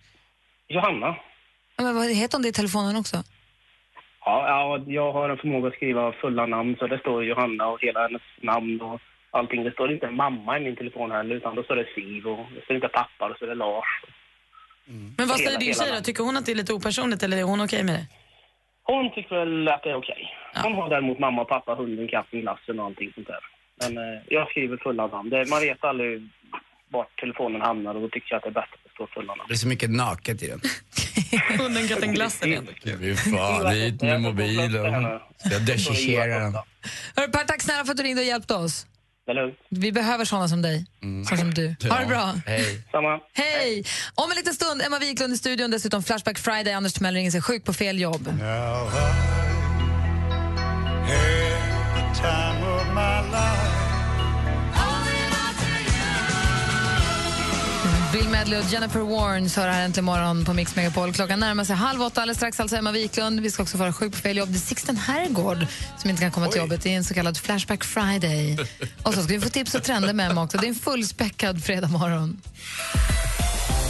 Johanna? 0.68 1.16
ja, 1.76 1.85
men 1.85 1.94
vad 1.94 2.11
heter 2.11 2.37
hon 2.37 2.42
det 2.42 2.49
i 2.49 2.52
telefonen 2.52 2.97
också? 2.97 3.16
Ja, 4.25 4.49
ja, 4.49 4.85
jag 4.87 5.12
har 5.12 5.28
en 5.28 5.37
förmåga 5.37 5.68
att 5.68 5.75
skriva 5.75 6.12
fulla 6.12 6.47
namn 6.47 6.76
så 6.78 6.87
det 6.87 6.99
står 6.99 7.25
Johanna 7.25 7.66
och 7.66 7.80
hela 7.80 8.02
hennes 8.02 8.23
namn 8.40 8.80
och 8.80 9.00
allting. 9.30 9.64
Det 9.64 9.73
står 9.73 9.92
inte 9.92 10.11
mamma 10.11 10.59
i 10.59 10.61
min 10.61 10.76
telefon 10.76 11.11
heller 11.11 11.35
utan 11.35 11.54
då 11.54 11.62
står 11.62 11.76
det 11.76 11.87
Siv 11.94 12.26
och 12.26 12.47
det 12.54 12.64
står 12.64 12.76
inte 12.76 12.88
pappa, 12.88 13.28
då 13.28 13.35
står 13.35 13.47
det 13.47 13.54
Lars. 13.54 13.85
Men 15.16 15.28
vad 15.28 15.38
säger 15.38 15.59
din 15.59 15.75
tjej 15.75 15.92
då? 15.97 16.00
Tycker 16.00 16.25
hon 16.25 16.37
att 16.37 16.47
det 16.47 16.52
är 16.52 16.56
lite 16.56 16.73
opersonligt 16.73 17.23
eller 17.23 17.37
är 17.37 17.42
hon 17.42 17.61
okej 17.61 17.85
med 17.85 17.94
det? 17.94 18.06
Hon 18.83 19.11
tycker 19.14 19.37
väl 19.37 19.68
att 19.68 19.83
det 19.83 19.90
är 19.90 19.97
okej. 19.97 20.30
Hon 20.62 20.75
har 20.75 20.88
däremot 20.88 21.18
mamma 21.18 21.42
och 21.42 21.49
pappa, 21.49 21.75
hunden, 21.75 22.09
katten, 22.09 22.40
glassen 22.40 22.80
och 22.80 22.87
allting 22.87 23.12
sånt 23.14 23.26
där. 23.26 23.44
Men 23.80 23.99
eh, 23.99 24.21
jag 24.28 24.50
skriver 24.50 24.76
fulla 24.76 25.06
namn. 25.06 25.30
Det, 25.30 25.50
man 25.50 25.61
vet 25.61 25.85
aldrig 25.85 26.28
vart 26.88 27.21
telefonen 27.21 27.61
hamnar 27.61 27.94
och 27.94 28.00
då 28.00 28.09
tycker 28.09 28.33
jag 28.33 28.37
att 28.37 28.42
det 28.42 28.49
är 28.49 28.62
bättre 28.62 28.84
fulla 29.14 29.34
namn. 29.34 29.48
Det 29.48 29.54
är 29.54 29.58
så 29.58 29.68
mycket 29.68 29.90
naket 29.90 30.42
i 30.42 30.46
den. 30.46 30.60
Hunden, 31.58 31.88
katten, 31.88 32.14
glassen. 32.14 32.68
Fy 32.84 33.16
fan, 33.16 33.74
hit 33.74 34.02
med 34.02 34.20
mobilen. 34.20 35.20
Ska 35.46 35.58
dechichera 35.58 36.38
den. 36.38 36.52
Hörru, 37.16 37.32
per, 37.32 37.44
tack 37.44 37.62
snälla 37.62 37.84
för 37.84 37.90
att 37.90 37.96
du 37.96 38.02
ringde 38.02 38.22
och 38.22 38.26
hjälpte 38.26 38.54
oss. 38.54 38.86
Det 39.26 39.32
är 39.32 39.34
lugnt. 39.34 39.58
Vi 39.68 39.92
behöver 39.92 40.24
såna 40.24 40.48
som 40.48 40.62
dig. 40.62 40.86
Såna 41.28 41.40
som 41.40 41.54
du. 41.54 41.74
Ha 41.90 41.98
det 41.98 42.06
bra. 42.06 42.34
Hej. 42.46 42.84
Samma. 42.90 43.20
Hej! 43.32 43.84
Om 44.14 44.30
en 44.30 44.36
liten 44.36 44.54
stund, 44.54 44.82
Emma 44.82 44.98
Wiklund 44.98 45.34
i 45.34 45.36
studion, 45.36 45.70
dessutom 45.70 46.02
Flashback 46.02 46.38
Friday. 46.38 46.72
Anders 46.72 46.92
Timell 46.92 47.14
ringer 47.14 47.30
sig 47.30 47.42
sjuk 47.42 47.64
på 47.64 47.72
fel 47.72 48.00
jobb. 48.00 48.28
Bill 58.14 58.28
Medley 58.28 58.59
och 58.59 58.64
Jennifer 58.64 59.00
Warnes 59.00 59.56
hör 59.56 59.68
här 59.68 59.85
äntligen 59.85 60.04
morgon 60.04 60.44
på 60.44 60.52
Mix 60.52 60.76
Megapol. 60.76 61.12
Klockan 61.12 61.40
närmar 61.40 61.64
sig 61.64 61.76
halv 61.76 62.02
åtta, 62.02 62.21
alldeles 62.21 62.37
strax 62.37 62.61
alltså 62.61 62.76
Emma 62.76 62.92
Wiklund. 62.92 63.40
Vi 63.40 63.50
ska 63.50 63.62
också 63.62 63.78
vara 63.78 63.92
sjuk 63.92 64.12
på 64.12 64.18
fel 64.18 64.37
jobb. 64.37 64.49
Det 64.49 64.56
är 64.56 64.61
Sixten 64.61 64.97
Herrgård 64.97 65.66
som 65.99 66.11
inte 66.11 66.23
kan 66.23 66.30
komma 66.30 66.49
till 66.49 66.61
jobbet. 66.61 66.83
Det 66.83 66.92
är 66.92 66.97
en 66.97 67.04
så 67.04 67.14
kallad 67.14 67.38
Flashback 67.38 67.85
Friday. 67.85 68.59
Och 69.02 69.14
så 69.14 69.23
ska 69.23 69.35
vi 69.35 69.40
få 69.40 69.49
tips 69.49 69.75
och 69.75 69.83
trender 69.83 70.12
med 70.12 70.30
Emma 70.30 70.42
också. 70.42 70.59
Det 70.59 70.66
är 70.66 70.68
en 70.68 70.75
fullspäckad 70.75 71.64
fredag 71.64 71.88
morgon. 71.88 72.40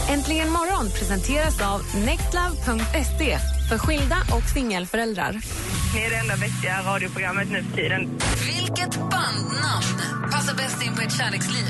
Äntligen 0.09 0.51
morgon 0.51 0.91
presenteras 0.91 1.61
av 1.61 1.83
nextlove.se 1.95 3.39
för 3.69 3.79
skilda 3.79 4.17
och 4.33 4.51
singelföräldrar. 4.55 5.41
Ni 5.95 6.03
är 6.03 6.11
det 6.11 6.17
enda 6.17 6.37
vettiga 6.37 6.83
radioprogrammet 6.83 7.51
nu 7.51 7.63
för 7.63 7.77
tiden. 7.77 8.21
Vilket 8.47 8.99
bandnamn 8.99 10.31
passar 10.33 10.55
bäst 10.57 10.83
in 10.83 10.95
på 10.95 11.03
ett 11.03 11.17
kärleksliv? 11.17 11.65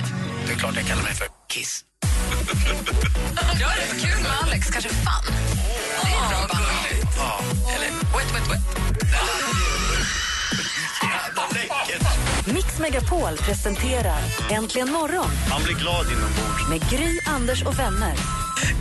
Det 0.46 0.52
är 0.52 0.56
klart 0.56 0.76
jag 0.76 0.86
kallar 0.86 1.02
mig 1.02 1.14
för 1.14 1.26
Kiss. 1.48 1.84
Jag 3.60 3.72
är 3.72 3.76
rätt 3.76 4.02
kul 4.02 4.22
med 4.22 4.30
Alex, 4.42 4.70
kanske 4.70 4.88
Fun. 4.90 5.34
Det 6.02 6.08
är 6.08 6.28
bra 6.28 6.46
band. 6.52 6.64
Ja. 7.16 7.40
Eller 7.74 7.88
wet, 7.90 8.34
wet, 8.34 8.50
wet. 8.50 8.60
Mix 12.54 12.78
Megapol 12.78 13.36
presenterar 13.36 14.18
Äntligen 14.50 14.90
morgon 14.92 15.26
Man 15.50 15.62
blir 15.64 15.74
glad 15.74 16.06
inombords. 16.06 16.68
med 16.70 16.90
Gry, 16.90 17.18
Anders 17.26 17.62
och 17.62 17.78
vänner. 17.78 18.14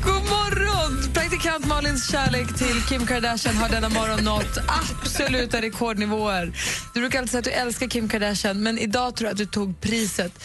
God 0.04 0.14
morgon! 0.30 1.14
Praktikant 1.14 1.66
Malins 1.66 2.12
kärlek 2.12 2.48
till 2.58 2.82
Kim 2.90 3.06
Kardashian 3.08 3.56
har 3.58 3.70
denna 3.70 3.90
morgon 3.90 4.24
nått 4.24 4.58
absoluta 4.68 5.62
rekordnivåer. 5.62 6.54
Du 6.94 7.00
brukar 7.00 7.20
alltid 7.20 7.32
säga 7.32 7.40
att 7.40 7.46
du 7.46 7.52
älskar 7.52 7.88
Kim 7.88 8.10
Kardashian, 8.10 8.64
men 8.64 8.78
idag 8.80 9.16
tror 9.16 9.28
jag 9.28 9.32
att 9.32 9.38
du 9.38 9.46
tog 9.46 9.82
priset. 9.82 10.44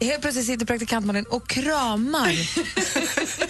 Helt 0.00 0.20
plötsligt 0.22 0.46
sitter 0.46 0.66
praktikant 0.66 1.06
Malin 1.06 1.24
och 1.30 1.48
kramar 1.48 2.32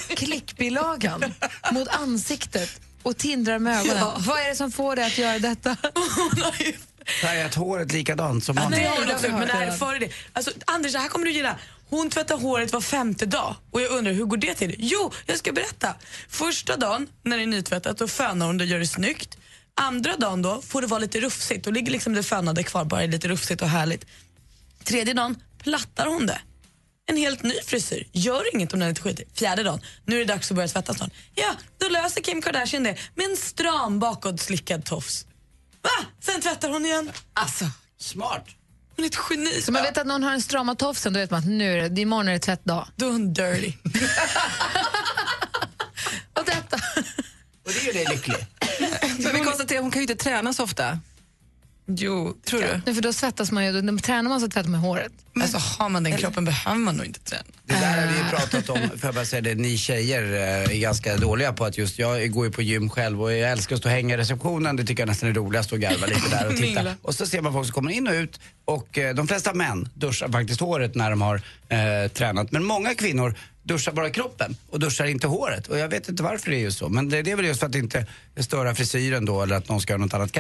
klickbilagan 0.17 1.25
mot 1.73 1.89
ansiktet 1.89 2.81
och 3.03 3.17
tindrar 3.17 3.59
med 3.59 3.79
ögonen. 3.81 3.97
Ja. 3.99 4.17
Vad 4.19 4.41
är 4.41 4.49
det 4.49 4.55
som 4.55 4.73
får 4.73 4.97
dig 4.97 5.05
att 5.07 5.19
göra 5.19 5.39
detta? 5.39 5.77
Färgat 7.23 7.55
håret 7.55 7.93
likadant 7.93 8.45
som 8.45 8.57
Ja, 8.57 8.63
vanligt. 8.63 8.81
det 8.81 8.87
har 8.89 8.97
hon 8.97 9.07
det 9.07 9.13
har 9.13 9.19
också, 9.19 9.29
men 9.31 9.47
det 9.49 9.53
här 9.53 9.67
är 9.67 9.71
före 9.73 9.99
det. 9.99 10.11
Alltså, 10.33 10.51
Anders, 10.65 10.93
det 10.93 10.99
här 10.99 11.09
kommer 11.09 11.27
du 11.27 11.33
gilla. 11.33 11.57
Hon 11.89 12.11
tvättar 12.11 12.37
håret 12.39 12.73
var 12.73 12.81
femte 12.81 13.27
dag. 13.27 13.55
Och 13.71 13.81
jag 13.81 13.91
undrar, 13.91 14.13
hur 14.13 14.25
går 14.25 14.37
det 14.37 14.55
till? 14.55 14.75
Jo, 14.79 15.13
jag 15.27 15.39
ska 15.39 15.53
berätta. 15.53 15.95
Första 16.29 16.77
dagen, 16.77 17.07
när 17.23 17.37
det 17.37 17.43
är 17.43 17.47
nytvättat, 17.47 17.99
då 17.99 18.09
fönar 18.09 18.47
hon 18.47 18.59
det 18.59 18.65
och 18.65 18.71
gör 18.71 18.79
det 18.79 18.87
snyggt. 18.87 19.39
Andra 19.75 20.17
dagen 20.17 20.43
då 20.43 20.63
får 20.63 20.81
det 20.81 20.87
vara 20.87 21.01
lite 21.01 21.21
rufsigt. 21.21 21.65
Då 21.65 21.71
ligger 21.71 21.93
liksom 21.93 22.13
det 22.15 22.23
fönade 22.23 22.63
kvar, 22.63 22.85
bara 22.85 23.01
lite 23.07 23.29
rufsigt 23.29 23.63
och 23.63 23.69
härligt. 23.69 24.07
Tredje 24.85 25.15
dagen 25.15 25.37
plattar 25.63 26.07
hon 26.07 26.27
det. 26.27 26.41
En 27.07 27.17
helt 27.17 27.43
ny 27.43 27.55
frisyr. 27.67 28.09
Gör 28.13 28.55
inget 28.55 28.73
om 28.73 28.79
den 28.79 28.87
är 28.89 28.91
lite 28.91 29.03
skitig. 29.03 29.29
Fjärde 29.35 29.63
dagen, 29.63 29.81
nu 30.05 30.17
är 30.17 30.19
det 30.19 30.33
dags 30.33 30.51
att 30.51 30.55
börja 30.55 30.69
tvätta 30.69 30.95
snart. 30.95 31.11
Ja, 31.35 31.55
då 31.79 31.89
löser 31.89 32.21
Kim 32.21 32.43
Kardashian 32.43 32.83
det 32.83 32.97
med 33.15 33.27
en 33.31 33.37
stram 33.37 33.99
bakåtslickad 33.99 34.85
tofs. 34.85 35.27
Va? 35.83 35.91
Sen 36.21 36.41
tvättar 36.41 36.69
hon 36.69 36.87
igen. 36.87 37.11
Alltså, 37.35 37.65
Smart. 37.99 38.47
hon 38.97 39.05
är 39.05 39.09
ett 39.09 39.19
geni. 39.31 39.63
Så 39.63 39.73
man 39.73 39.83
vet 39.83 39.99
att 39.99 40.07
någon 40.07 40.23
har 40.23 40.33
en 40.33 40.43
strama 40.43 40.75
tofsen, 40.75 41.13
då 41.13 41.21
vet 41.21 41.31
man 41.31 41.41
att 41.41 41.47
nu 41.47 41.79
är 41.81 41.89
det, 41.89 42.01
imorgon 42.01 42.29
är 42.29 42.33
det 42.33 42.39
tvättdag. 42.39 42.89
Då 42.97 43.07
är 43.07 43.11
hon 43.13 43.33
dirty. 43.33 43.73
Och 46.39 46.45
detta. 46.47 46.77
Och 47.67 47.73
det 47.73 47.83
gör 47.87 47.93
dig 47.93 48.07
lycklig. 48.11 48.47
Men 49.19 49.33
vi 49.33 49.41
konstaterar 49.41 49.83
hon 49.83 49.91
kan 49.91 50.01
ju 50.03 50.09
inte 50.09 50.25
träna 50.25 50.53
så 50.53 50.65
ofta. 50.65 50.99
Jo, 51.87 52.37
tror 52.45 52.61
du? 52.61 52.81
Nej, 52.87 52.95
för 52.95 53.03
då 53.03 53.13
svettas 53.13 53.53
man 53.53 53.67
ju, 53.67 53.81
då 53.81 53.99
tränar 53.99 54.31
man 54.31 54.41
så 54.41 54.49
tvättar 54.49 54.71
man 54.71 54.81
håret. 54.81 55.13
Alltså 55.43 55.59
har 55.59 55.89
man 55.89 56.03
den 56.03 56.17
kroppen 56.17 56.45
behöver 56.45 56.79
man 56.81 56.97
nog 56.97 57.07
inte 57.07 57.21
träna. 57.21 57.43
Det 57.65 57.75
där 57.75 58.01
har 58.01 58.13
vi 58.13 58.19
ju 58.19 58.25
pratat 58.25 58.69
om, 58.71 58.79
får 58.99 59.09
jag 59.09 59.15
bara 59.15 59.25
säga 59.25 59.41
det, 59.43 59.55
ni 59.55 59.79
tjejer 59.79 60.23
eh, 60.33 60.77
är 60.77 60.81
ganska 60.81 61.17
dåliga 61.17 61.53
på 61.53 61.65
att 61.65 61.79
just, 61.79 61.99
jag 61.99 62.31
går 62.31 62.47
ju 62.47 62.53
på 62.53 62.63
gym 62.63 62.91
själv 62.91 63.23
och 63.23 63.33
jag 63.33 63.51
älskar 63.51 63.77
att 63.77 63.81
stå 63.81 63.89
och 63.89 63.95
hänga 63.95 64.15
i 64.15 64.19
receptionen, 64.19 64.77
det 64.77 64.85
tycker 64.85 65.03
jag 65.03 65.09
nästan 65.09 65.29
är 65.29 65.33
roligast 65.35 65.73
att 65.73 65.79
garva 65.79 66.07
lite 66.07 66.29
där 66.29 66.47
och 66.47 66.57
titta. 66.57 66.95
Och 67.03 67.15
så 67.15 67.27
ser 67.27 67.43
man 67.43 67.53
folk 67.53 67.67
som 67.67 67.75
kommer 67.75 67.91
in 67.91 68.09
och 68.09 68.15
ut 68.15 68.41
och 68.65 68.99
eh, 68.99 69.15
de 69.15 69.29
flesta 69.29 69.55
män 69.55 69.89
duschar 69.95 70.29
faktiskt 70.29 70.61
håret 70.61 70.95
när 70.95 71.11
de 71.11 71.23
har 71.23 71.43
eh, 71.69 72.11
tränat. 72.13 72.53
Men 72.53 72.65
många 72.65 72.95
kvinnor 72.95 73.35
duschar 73.63 73.93
bara 73.93 74.11
kroppen 74.11 74.57
och 74.71 74.81
duschar 74.81 75.07
inte 75.07 75.27
håret. 75.27 75.67
Och 75.69 75.79
jag 75.79 75.89
vet 75.89 76.09
inte 76.09 76.23
varför 76.23 76.51
det 76.51 76.57
är 76.57 76.61
just 76.61 76.79
så, 76.79 76.89
men 76.89 77.09
det, 77.09 77.23
det 77.23 77.31
är 77.31 77.37
väl 77.37 77.45
just 77.45 77.61
för 77.61 77.67
att 77.67 77.75
inte 77.75 78.07
störa 78.37 78.75
frisyren 78.75 79.25
då 79.25 79.43
eller 79.43 79.57
att 79.57 79.69
någon 79.69 79.81
ska 79.81 79.93
göra 79.93 80.03
något 80.03 80.15
annat. 80.15 80.37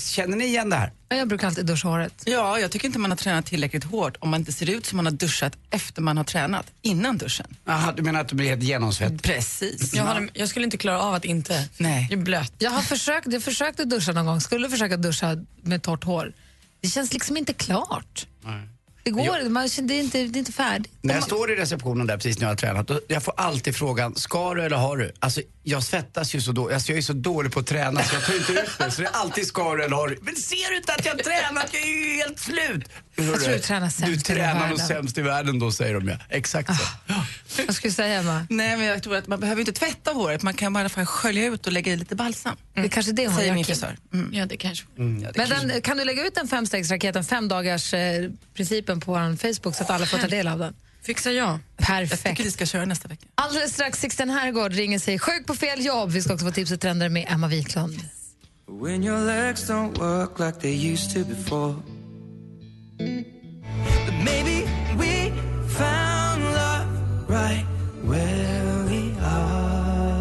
Känner 0.00 0.36
ni 0.36 0.44
igen 0.44 0.70
det 0.70 0.76
här? 0.76 0.92
Jag 1.08 1.28
brukar 1.28 1.46
alltid 1.46 1.66
duscha 1.66 1.88
håret. 1.88 2.22
Ja, 2.24 2.58
jag 2.58 2.70
tycker 2.70 2.86
inte 2.86 2.98
man 2.98 3.10
har 3.10 3.16
tränat 3.16 3.46
tillräckligt 3.46 3.84
hårt 3.84 4.16
om 4.20 4.30
man 4.30 4.40
inte 4.40 4.52
ser 4.52 4.70
ut 4.70 4.86
som 4.86 4.96
man 4.96 5.06
har 5.06 5.12
duschat 5.12 5.56
efter 5.70 6.02
man 6.02 6.16
har 6.16 6.24
tränat, 6.24 6.66
innan 6.82 7.18
duschen. 7.18 7.46
Aha, 7.66 7.92
du 7.92 8.02
menar 8.02 8.20
att 8.20 8.28
du 8.28 8.36
blir 8.36 8.48
helt 8.48 8.62
genomsvett? 8.62 9.22
Precis. 9.22 9.94
Jag, 9.94 10.04
har, 10.04 10.28
jag 10.32 10.48
skulle 10.48 10.64
inte 10.64 10.76
klara 10.76 11.00
av 11.00 11.14
att 11.14 11.24
inte. 11.24 11.68
Nej. 11.78 12.06
Jag 12.10 12.18
är 12.18 12.22
blöt. 12.24 12.52
Jag 12.58 12.70
har 12.70 12.82
försökt, 12.82 13.32
jag 13.32 13.42
försökte 13.42 13.84
duscha 13.84 14.12
någon 14.12 14.26
gång, 14.26 14.40
skulle 14.40 14.68
försöka 14.68 14.96
duscha 14.96 15.36
med 15.62 15.82
torrt 15.82 16.04
hår. 16.04 16.32
Det 16.80 16.88
känns 16.88 17.12
liksom 17.12 17.36
inte 17.36 17.52
klart. 17.52 18.26
Det 19.04 19.10
går, 19.10 19.48
man, 19.48 19.68
känner- 19.68 19.88
det, 19.88 19.94
är 19.94 20.00
inte, 20.00 20.18
det 20.18 20.36
är 20.36 20.38
inte 20.38 20.52
färdigt. 20.52 20.92
När 21.00 21.14
jag 21.14 21.22
står 21.24 21.50
i 21.52 21.56
receptionen 21.56 22.06
där 22.06 22.16
precis 22.16 22.38
när 22.38 22.44
jag 22.44 22.50
har 22.50 22.56
tränat, 22.56 22.90
jag 23.08 23.22
får 23.22 23.34
alltid 23.36 23.76
frågan, 23.76 24.14
ska 24.16 24.54
du 24.54 24.62
eller 24.62 24.76
har 24.76 24.96
du? 24.96 25.12
Alltså 25.18 25.40
jag 25.64 25.82
svettas 25.82 26.34
ju 26.34 26.40
så 26.40 26.52
dåligt, 26.52 26.74
alltså, 26.74 26.92
jag 26.92 26.98
är 26.98 27.02
så 27.02 27.12
dålig 27.12 27.52
på 27.52 27.60
att 27.60 27.66
träna 27.66 28.02
så 28.02 28.14
jag 28.14 28.24
tar 28.26 28.34
inte 28.36 28.52
ut 28.52 28.70
det. 28.78 28.90
Så 28.90 29.02
det 29.02 29.08
är 29.08 29.12
alltid 29.12 29.46
ska 29.46 29.74
du 29.74 29.84
eller 29.84 29.96
har? 29.96 30.18
Men 30.22 30.36
ser 30.36 30.70
du 30.70 30.76
inte 30.76 30.92
att 30.92 31.04
jag 31.06 31.24
tränat? 31.24 31.68
Jag 31.72 31.82
är 31.82 31.86
ju 31.86 32.16
helt 32.16 32.38
slut! 32.38 32.88
Jag 33.14 33.40
tror 33.40 33.52
du 33.52 33.58
tränar 33.58 33.88
sämst 33.90 34.06
Du 34.06 34.12
i 34.12 34.18
tränar 34.36 34.68
nog. 34.68 34.80
Ah. 34.80 34.86
sämst 34.86 35.18
i 35.18 35.22
världen 35.22 35.58
då, 35.58 35.72
säger 35.72 35.94
de 35.94 36.08
ja. 36.08 36.16
Exakt 36.28 36.68
så. 36.76 36.82
Vad 37.66 37.76
skulle 37.76 37.90
du 37.90 37.94
säga, 37.94 38.20
Emma? 38.20 38.46
Nej, 38.50 38.76
men 38.76 38.86
jag 38.86 39.02
tror 39.02 39.16
att 39.16 39.26
man 39.26 39.40
behöver 39.40 39.60
inte 39.60 39.72
tvätta 39.72 40.10
håret, 40.12 40.42
man 40.42 40.54
kan 40.54 40.72
bara 40.72 40.88
för 40.88 41.04
skölja 41.04 41.46
ut 41.46 41.66
och 41.66 41.72
lägga 41.72 41.92
i 41.92 41.96
lite 41.96 42.14
balsam. 42.16 42.56
Det 42.74 42.80
är 42.80 42.88
kanske 42.88 43.12
det 43.12 43.26
hon 43.26 43.36
Säger 43.36 43.54
min 43.54 43.64
frisör. 43.64 43.96
Mm. 44.12 44.34
Ja, 44.34 44.46
det 44.46 44.56
kanske. 44.56 44.84
Ja, 44.96 45.02
det 45.04 45.32
Men 45.36 45.48
kanske- 45.48 45.66
den, 45.66 45.82
kan 45.82 45.96
du 45.96 46.04
lägga 46.04 46.26
ut 46.26 46.34
den 46.34 46.48
femstegsraketen, 46.48 47.24
fem 47.24 47.48
dagars 47.48 47.94
eh, 47.94 48.30
principen 48.54 49.00
på 49.00 49.12
vår 49.12 49.36
Facebook 49.36 49.74
så 49.76 49.82
att 49.84 49.90
alla 49.90 50.06
får 50.06 50.18
ta 50.18 50.26
del 50.26 50.48
av 50.48 50.58
den? 50.58 50.74
Fixar 51.02 51.30
jag. 51.30 51.48
Jag 51.76 51.86
Perfekt. 51.86 52.22
tycker 52.24 52.44
vi 52.44 52.50
ska 52.50 52.66
köra 52.66 52.84
nästa 52.84 53.08
vecka. 53.08 53.26
Alldeles 53.44 53.72
strax 53.72 54.00
Sixten 54.00 54.30
Herrgård 54.30 54.72
ringer 54.72 54.98
sig 54.98 55.18
sjuk 55.18 55.46
på 55.46 55.54
fel 55.54 55.84
jobb. 55.84 56.10
Vi 56.10 56.22
ska 56.22 56.34
också 56.34 56.46
få 56.46 56.52
tips 56.52 56.72
och 56.72 56.80
trender 56.80 57.08
med 57.08 57.26
Emma 57.28 57.48
Wiklund. 57.48 57.94
When 58.68 59.04
your 59.04 59.26
legs 59.26 59.70
don't 59.70 59.98
work 59.98 60.38
like 60.38 60.60
they 60.60 60.92
used 60.92 61.12
to 61.12 61.28
before. 61.28 61.74
But 64.06 64.14
maybe 64.24 64.66
we 64.98 65.32
found 65.68 66.44
love 66.44 66.86
right. 67.28 67.71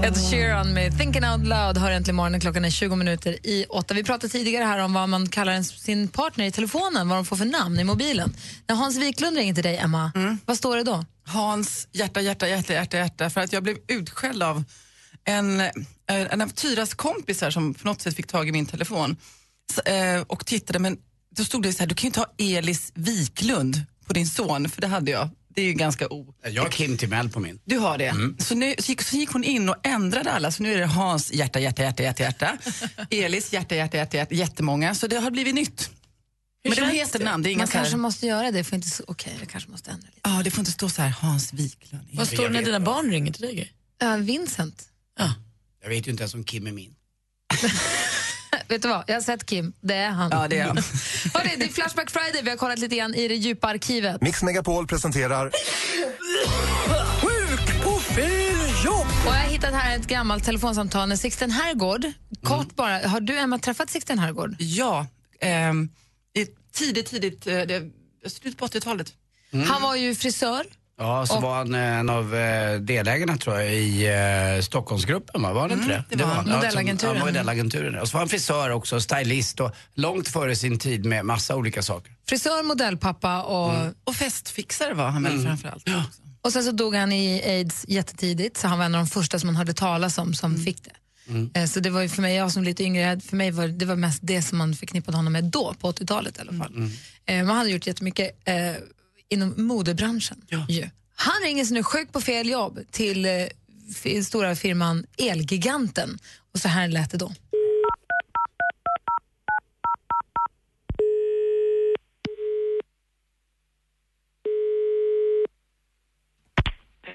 Ed 0.03 0.17
Sheeran 0.17 0.73
med 0.73 0.97
Thinking 0.97 1.25
Out 1.25 1.47
Loud 1.47 1.77
har 1.77 1.91
äntligen 1.91 2.15
morgonen. 2.15 2.41
Klockan 2.41 2.65
är 2.65 2.69
20 2.69 2.95
minuter 2.95 3.45
i 3.47 3.65
åtta. 3.69 3.93
Vi 3.93 4.03
pratade 4.03 4.31
tidigare 4.31 4.63
här 4.63 4.79
om 4.79 4.93
vad 4.93 5.09
man 5.09 5.29
kallar 5.29 5.61
sin 5.61 6.07
partner 6.07 6.45
i 6.45 6.51
telefonen, 6.51 7.09
vad 7.09 7.17
de 7.17 7.25
får 7.25 7.35
för 7.35 7.45
namn 7.45 7.79
i 7.79 7.83
mobilen. 7.83 8.33
När 8.67 8.75
Hans 8.75 8.97
Wiklund 8.97 9.37
ringer 9.37 9.53
till 9.53 9.63
dig, 9.63 9.77
Emma, 9.77 10.11
vad 10.45 10.57
står 10.57 10.77
det 10.77 10.83
då? 10.83 11.05
Hans 11.25 11.87
hjärta, 11.91 12.21
hjärta, 12.21 12.47
hjärta, 12.47 12.73
hjärta, 12.73 12.97
hjärta 12.97 13.29
för 13.29 13.41
att 13.41 13.53
jag 13.53 13.63
blev 13.63 13.77
utskälld 13.87 14.43
av 14.43 14.63
en, 15.23 15.59
eh, 15.59 15.69
en 16.07 16.41
av 16.41 16.47
Tyras 16.47 16.93
kompisar 16.93 17.51
som 17.51 17.73
på 17.73 17.87
något 17.87 18.01
sätt 18.01 18.15
fick 18.15 18.27
tag 18.27 18.49
i 18.49 18.51
min 18.51 18.65
telefon 18.65 19.17
eh, 19.85 20.21
och 20.27 20.45
tittade 20.45 20.79
men 20.79 20.97
då 21.35 21.43
stod 21.43 21.63
det 21.63 21.73
så 21.73 21.79
här, 21.79 21.87
du 21.87 21.95
kan 21.95 22.03
ju 22.03 22.07
inte 22.07 22.19
ha 22.19 22.33
Elis 22.37 22.91
Wiklund 22.95 23.81
på 24.07 24.13
din 24.13 24.27
son 24.27 24.69
för 24.69 24.81
det 24.81 24.87
hade 24.87 25.11
jag. 25.11 25.29
Det 25.55 25.61
är 25.61 25.65
ju 25.65 25.73
ganska 25.73 26.07
o... 26.07 26.33
Jag 26.43 26.63
har 26.63 26.69
Kim 26.69 26.97
Timell 26.97 27.29
på 27.29 27.39
min. 27.39 27.59
Du 27.65 27.77
har 27.77 27.97
det. 27.97 28.15
Så, 28.39 28.55
nu, 28.55 28.75
så, 28.79 28.91
gick, 28.91 29.01
så 29.01 29.15
gick 29.15 29.29
hon 29.29 29.43
in 29.43 29.69
och 29.69 29.75
ändrade 29.83 30.31
alla, 30.31 30.51
så 30.51 30.63
nu 30.63 30.73
är 30.73 30.77
det 30.77 30.85
Hans 30.85 31.33
hjärta, 31.33 31.59
hjärta, 31.59 31.83
hjärta, 31.83 32.03
hjärta, 32.03 32.23
hjärta. 32.23 32.57
Elis 33.09 33.53
hjärta, 33.53 33.75
hjärta, 33.75 33.97
hjärta, 33.97 34.17
hjärta, 34.17 34.35
jättemånga. 34.35 34.95
Så 34.95 35.07
det 35.07 35.15
har 35.15 35.31
blivit 35.31 35.55
nytt. 35.55 35.89
Men 36.63 36.75
de 36.75 36.85
heter 36.97 37.19
det? 37.19 37.25
namn, 37.25 37.43
det 37.43 37.49
är 37.49 37.51
inga 37.51 37.57
Man 37.57 37.67
så 37.67 37.73
här- 37.73 37.79
kanske 37.83 37.97
måste 37.97 38.27
göra 38.27 38.51
det. 38.51 38.63
För 38.63 38.75
inte 38.75 38.89
så, 38.89 39.03
okej, 39.07 39.33
jag 39.39 39.49
kanske 39.49 39.71
måste 39.71 39.91
ändra 39.91 40.07
lite. 40.07 40.19
Ja, 40.23 40.41
det 40.43 40.51
får 40.51 40.59
inte 40.59 40.71
stå 40.71 40.89
så 40.89 41.01
här 41.01 41.09
Hans 41.09 41.53
Wiklund. 41.53 42.07
Vad 42.13 42.27
står 42.27 42.43
det 42.43 42.49
när 42.49 42.63
dina 42.63 42.79
barn 42.79 43.11
ringer 43.11 43.33
till 43.33 43.41
dig? 43.41 43.73
Ja, 43.99 44.15
Vincent. 44.15 44.83
Jag 45.83 45.89
vet 45.89 46.07
ju 46.07 46.11
inte 46.11 46.23
ens 46.23 46.33
om 46.33 46.43
Kim 46.43 46.67
är 46.67 46.71
min. 46.71 46.95
Vet 48.67 48.81
du 48.81 48.87
vad? 48.87 49.03
Jag 49.07 49.15
har 49.15 49.21
sett 49.21 49.45
Kim. 49.45 49.73
Det 49.81 49.93
är 49.95 50.09
han. 50.09 50.29
Ja, 50.31 50.47
det 50.47 50.57
är 50.57 50.65
han. 50.65 50.77
Hörrni, 51.33 51.55
det 51.57 51.65
är 51.65 51.69
Flashback 51.69 52.11
Friday. 52.11 52.41
Vi 52.43 52.49
har 52.49 52.57
kollat 52.57 52.79
lite 52.79 52.95
grann 52.95 53.15
i 53.15 53.27
det 53.27 53.35
djupa 53.35 53.67
arkivet. 53.67 54.21
Mix 54.21 54.43
Megapol 54.43 54.87
presenterar 54.87 55.51
Sjuk 57.21 57.83
på 57.83 57.99
fel 57.99 58.85
jobb! 58.85 59.07
Och 59.27 59.33
jag 59.33 59.41
har 59.41 59.49
hittat 59.49 59.73
här 59.73 59.95
ett 59.95 60.07
gammalt 60.07 60.43
telefonsamtal 60.43 61.09
med 61.09 61.19
Sixten 61.19 61.51
Herrgård. 61.51 62.05
Kort 62.43 62.75
bara, 62.75 63.07
har 63.07 63.19
du 63.19 63.37
Emma 63.37 63.59
träffat 63.59 63.89
Sixten 63.89 64.19
Herrgård? 64.19 64.55
Ja, 64.59 65.07
i 66.33 66.45
tidigt, 66.73 67.05
tidigt, 67.05 67.47
eh, 67.47 67.53
det, 67.61 67.91
slutet 68.29 68.59
på 68.59 68.65
80-talet. 68.67 69.13
Han 69.67 69.81
var 69.81 69.95
ju 69.95 70.15
frisör. 70.15 70.65
Ja, 71.01 71.25
så 71.25 71.35
Och- 71.35 71.41
var 71.41 71.55
han 71.55 71.73
eh, 71.75 71.81
en 71.99 72.09
av 72.09 72.35
eh, 72.35 72.79
delägarna 72.79 73.37
tror 73.37 73.55
jag 73.59 73.73
i 73.73 74.07
eh, 74.57 74.61
Stockholmsgruppen, 74.63 75.41
va? 75.41 75.53
var 75.53 75.67
det 75.67 75.73
inte 75.73 75.87
det? 75.87 75.93
Mm, 75.93 76.05
det 76.09 76.23
var 76.23 76.31
han. 76.33 76.47
Ja, 76.47 76.55
Modellagenturen. 76.55 77.17
Ja, 77.17 77.25
modellagenturen. 77.25 77.99
Och 77.99 78.07
så 78.07 78.13
var 78.13 78.19
han 78.19 78.29
frisör 78.29 78.69
också, 78.69 79.01
stylist 79.01 79.59
och 79.59 79.71
långt 79.93 80.27
före 80.27 80.55
sin 80.55 80.79
tid 80.79 81.05
med 81.05 81.25
massa 81.25 81.55
olika 81.55 81.81
saker. 81.81 82.13
Frisör, 82.29 82.63
modellpappa 82.63 83.41
och, 83.43 83.73
Och 84.03 84.15
festfixare 84.15 84.93
var 84.93 85.09
han 85.09 85.23
väl 85.23 85.43
framför 85.43 85.69
allt. 85.69 85.85
och 86.41 86.53
sen 86.53 86.63
så 86.63 86.71
dog 86.71 86.95
han 86.95 87.11
i 87.11 87.43
aids 87.45 87.85
jättetidigt 87.87 88.57
så 88.57 88.67
han 88.67 88.77
var 88.77 88.85
en 88.85 88.95
av 88.95 89.01
de 89.01 89.07
första 89.07 89.39
som 89.39 89.47
man 89.47 89.55
hörde 89.55 89.73
talas 89.73 90.17
om 90.17 90.33
som 90.33 90.57
fick 90.57 90.77
det. 90.83 90.91
Eh, 91.59 91.65
Så 91.65 91.79
det 91.79 91.89
var 91.89 92.01
ju 92.01 92.09
för 92.09 92.21
mig, 92.21 92.35
jag 92.35 92.51
som 92.51 92.63
lite 92.63 92.83
yngre, 92.83 93.19
för 93.19 93.35
mig 93.35 93.51
var 93.51 93.67
det 93.67 93.85
var 93.85 93.95
mest 93.95 94.19
det 94.21 94.41
som 94.41 94.57
man 94.57 94.75
förknippade 94.75 95.17
honom 95.17 95.33
med 95.33 95.43
då, 95.43 95.73
på 95.79 95.91
80-talet 95.91 96.37
i 96.37 96.41
alla 96.41 96.53
fall. 96.53 96.89
Eh, 97.25 97.43
Man 97.45 97.57
hade 97.57 97.69
gjort 97.69 97.87
jättemycket 97.87 98.39
eh, 98.47 98.53
inom 99.31 99.53
modebranschen. 99.57 100.37
Ja. 100.49 100.65
Yeah. 100.69 100.89
Han 101.15 101.43
ringer 101.43 101.63
sig 101.63 101.73
nu 101.77 101.83
sjuk 101.83 102.13
på 102.13 102.21
fel 102.21 102.49
jobb 102.49 102.79
till 102.91 103.25
eh, 103.25 104.21
stora 104.23 104.55
firman 104.55 105.05
Elgiganten 105.17 106.09
och 106.53 106.59
så 106.59 106.67
här 106.67 106.87
lät 106.87 107.11
det 107.11 107.17
då. 107.17 107.31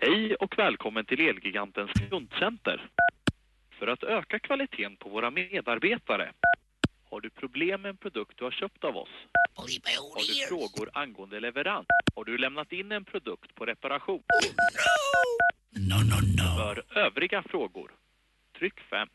Hej 0.01 0.35
och 0.35 0.59
välkommen 0.59 1.05
till 1.05 1.21
Elgigantens 1.21 1.91
kundcenter. 2.11 2.91
För 3.79 3.87
att 3.87 4.03
öka 4.03 4.39
kvaliteten 4.39 4.97
på 4.97 5.09
våra 5.09 5.31
medarbetare 5.31 6.33
har 7.11 7.21
du 7.21 7.31
problem 7.31 7.83
med 7.83 7.89
en 7.89 7.97
produkt 7.97 8.39
du 8.39 8.45
har 8.45 8.51
köpt 8.51 8.85
av 8.85 8.97
oss? 8.97 9.09
Har 9.55 9.67
du 9.67 10.47
frågor 10.49 10.91
angående 10.93 11.41
leverans? 11.41 11.87
Har 12.15 12.25
du 12.25 12.39
lämnat 12.39 12.73
in 12.73 12.93
en 12.93 13.05
produkt 13.05 13.55
på 13.55 13.67
reparation? 13.67 14.23
No, 15.91 15.95
no, 15.95 16.19
no. 16.37 16.57
För 16.59 16.99
övriga 16.99 17.43
frågor, 17.43 17.91
tryck 18.59 18.81
5. 18.91 19.09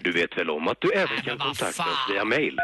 Du 0.00 0.12
vet 0.12 0.38
väl 0.38 0.50
om 0.50 0.68
att 0.68 0.80
du 0.80 0.92
även 0.92 1.22
kan 1.22 1.38
kontakta 1.38 1.82
oss 1.82 2.10
via 2.10 2.24
mail? 2.24 2.58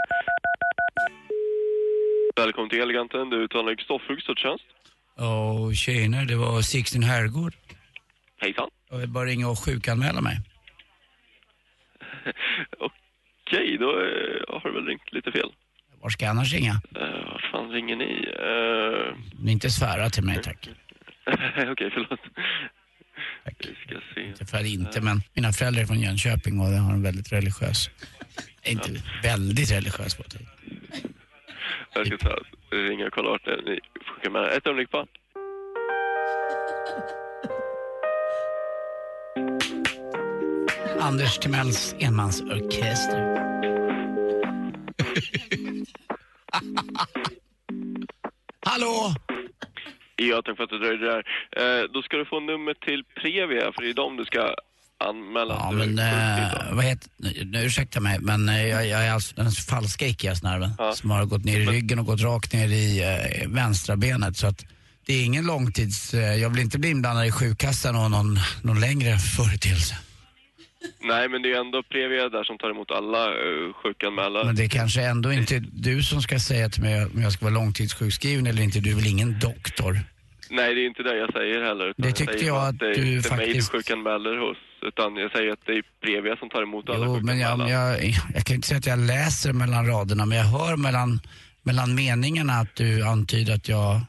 Välkommen 2.36 2.70
till 2.70 2.80
Eleganten, 2.80 3.30
du 3.30 3.48
talar 3.48 3.64
med 3.64 3.78
Kristoffer 3.78 4.14
Gustafstjänst. 4.14 4.64
Åh, 5.18 5.72
tjejer, 5.72 6.24
det 6.24 6.36
var 6.36 6.62
Sixten 6.62 7.02
Herrgård. 7.02 7.54
Hejsan. 8.36 8.70
Jag 8.90 8.98
vill 8.98 9.08
bara 9.08 9.24
ringa 9.24 9.48
och 9.48 9.58
sjukanmäla 9.64 10.20
mig. 10.20 10.36
Okej, 12.78 13.78
då 13.78 13.90
eh, 13.90 14.60
har 14.60 14.60
du 14.64 14.72
väl 14.72 14.86
ringt 14.86 15.12
lite 15.12 15.32
fel. 15.32 15.52
Var 16.02 16.10
ska 16.10 16.24
jag 16.24 16.30
annars 16.30 16.52
ringa? 16.52 16.72
Uh, 16.72 17.32
vad 17.32 17.40
fan 17.52 17.70
ringer 17.70 17.96
ni? 17.96 18.26
Uh, 19.46 19.50
inte 19.52 19.70
svära 19.70 20.10
till 20.10 20.24
mig, 20.24 20.42
tack. 20.42 20.68
Okej, 21.72 21.90
förlåt. 21.94 22.20
Vi 23.44 23.74
ska 23.86 24.00
se. 24.14 24.20
Inte 24.20 24.46
för 24.46 24.74
inte, 24.74 25.00
men 25.00 25.20
mina 25.34 25.52
föräldrar 25.52 25.82
är 25.82 25.86
från 25.86 26.00
Jönköping 26.00 26.60
och 26.60 26.66
har 26.66 26.92
en 26.92 27.02
väldigt 27.02 27.32
religiös... 27.32 27.90
Inte 28.64 28.90
väldigt 29.22 29.72
religiös 29.72 30.16
på. 30.16 30.22
Jag 31.94 32.06
ska 32.06 32.16
ta, 32.18 32.38
ringa 32.70 33.06
och 33.06 33.12
kolla 33.12 33.30
vart. 33.30 33.46
Ni 33.46 33.80
skickar 34.06 34.30
med. 34.30 34.44
Ett 34.44 34.66
ögonblick 34.66 34.90
bara. 34.90 35.06
Anders 41.00 41.38
Timells 41.38 41.94
enmansorkester. 41.98 43.20
Hallå? 48.66 49.14
Ja, 50.16 50.42
tack 50.44 50.56
för 50.56 50.64
att 50.64 50.70
du 50.70 50.78
dröjde 50.78 51.06
där. 51.06 51.18
Eh, 51.56 51.84
då 51.94 52.02
ska 52.02 52.16
du 52.16 52.24
få 52.24 52.40
nummer 52.40 52.74
till 52.74 53.04
Previa, 53.20 53.72
för 53.72 53.82
det 53.82 53.90
är 53.90 53.94
dem 53.94 54.16
du 54.16 54.24
ska 54.24 54.54
anmäla. 55.04 55.54
Ja, 55.54 55.70
men 55.70 55.98
eh, 55.98 56.72
vad 56.72 56.84
heter... 56.84 57.10
Nu, 57.44 57.64
ursäkta 57.64 58.00
mig, 58.00 58.18
men 58.20 58.48
eh, 58.48 58.66
jag, 58.66 58.86
jag 58.86 59.06
är 59.06 59.12
alltså 59.12 59.34
den 59.36 59.50
falska 59.50 60.06
ikiasnerven 60.06 60.70
som 60.94 61.10
har 61.10 61.24
gått 61.24 61.44
ner 61.44 61.60
i 61.60 61.66
ryggen 61.66 61.98
och 61.98 62.06
gått 62.06 62.20
rakt 62.20 62.52
ner 62.52 62.68
i 62.68 63.02
eh, 63.02 63.48
vänstra 63.48 63.96
benet. 63.96 64.36
Så 64.36 64.46
att 64.46 64.64
det 65.06 65.14
är 65.14 65.24
ingen 65.24 65.46
långtids... 65.46 66.14
Eh, 66.14 66.34
jag 66.34 66.50
vill 66.50 66.60
inte 66.60 66.78
bli 66.78 66.90
inblandad 66.90 67.26
i 67.26 67.32
sjukkassan 67.32 67.96
och 67.96 68.10
någon, 68.10 68.38
någon 68.62 68.80
längre 68.80 69.18
företeelse. 69.18 69.96
Nej, 71.02 71.28
men 71.28 71.42
det 71.42 71.52
är 71.52 71.60
ändå 71.60 71.82
Previa 71.82 72.28
där 72.28 72.44
som 72.44 72.58
tar 72.58 72.70
emot 72.70 72.90
alla 72.90 73.28
uh, 73.28 73.72
sjukanmälare. 73.72 74.44
Men 74.44 74.56
det 74.56 74.64
är 74.64 74.68
kanske 74.68 75.02
ändå 75.02 75.32
inte 75.32 75.58
du 75.72 76.02
som 76.02 76.22
ska 76.22 76.38
säga 76.38 76.68
till 76.68 76.82
mig 76.82 77.04
om 77.04 77.22
jag 77.22 77.32
ska 77.32 77.44
vara 77.44 77.54
långtidssjukskriven 77.54 78.46
eller 78.46 78.62
inte. 78.62 78.80
Du 78.80 78.90
är 78.90 78.94
väl 78.94 79.06
ingen 79.06 79.38
doktor? 79.38 79.98
Nej, 80.50 80.74
det 80.74 80.80
är 80.80 80.86
inte 80.86 81.02
det 81.02 81.16
jag 81.16 81.32
säger 81.32 81.62
heller. 81.62 81.94
Det 81.96 82.12
tyckte 82.12 82.32
säger 82.32 82.46
jag 82.46 82.56
bara 82.56 82.68
att 82.68 82.78
det 82.78 82.86
du 82.86 83.16
inte 83.16 83.36
mig 83.36 83.46
du 83.46 83.52
faktiskt- 83.52 83.72
sjukanmäler 83.72 84.36
hos. 84.36 84.56
Utan 84.82 85.16
jag 85.16 85.32
säger 85.32 85.52
att 85.52 85.66
det 85.66 85.72
är 85.72 85.82
Previa 86.00 86.36
som 86.36 86.48
tar 86.50 86.62
emot 86.62 86.88
alla 86.88 87.06
Jo, 87.06 87.20
men 87.22 87.38
jag, 87.38 87.70
jag, 87.70 88.04
jag 88.34 88.44
kan 88.44 88.56
inte 88.56 88.68
säga 88.68 88.78
att 88.78 88.86
jag 88.86 88.98
läser 88.98 89.52
mellan 89.52 89.86
raderna, 89.86 90.26
men 90.26 90.38
jag 90.38 90.44
hör 90.44 90.76
mellan, 90.76 91.20
mellan 91.62 91.94
meningarna 91.94 92.52
att 92.52 92.76
du 92.76 93.06
antyder 93.06 93.54
att 93.54 93.68
jag... 93.68 94.00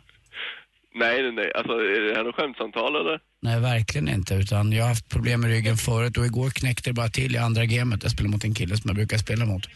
Nej, 0.95 1.23
nej, 1.23 1.31
nej. 1.31 1.51
Alltså, 1.55 1.73
är 1.73 2.01
det 2.01 2.15
här 2.15 2.23
något 2.23 2.35
skämtsamtal 2.35 2.95
eller? 2.95 3.19
Nej, 3.41 3.59
verkligen 3.59 4.07
inte. 4.07 4.33
Utan 4.35 4.71
jag 4.71 4.83
har 4.83 4.89
haft 4.89 5.09
problem 5.09 5.41
med 5.41 5.49
ryggen 5.49 5.77
förut 5.77 6.17
och 6.17 6.25
igår 6.25 6.49
knäckte 6.49 6.89
det 6.89 6.93
bara 6.93 7.09
till 7.09 7.35
i 7.35 7.37
andra 7.37 7.65
gamet. 7.65 8.03
Jag 8.03 8.11
spelade 8.11 8.31
mot 8.31 8.43
en 8.43 8.53
kille 8.53 8.77
som 8.77 8.87
jag 8.89 8.95
brukar 8.95 9.17
spela 9.17 9.45
mot 9.45 9.67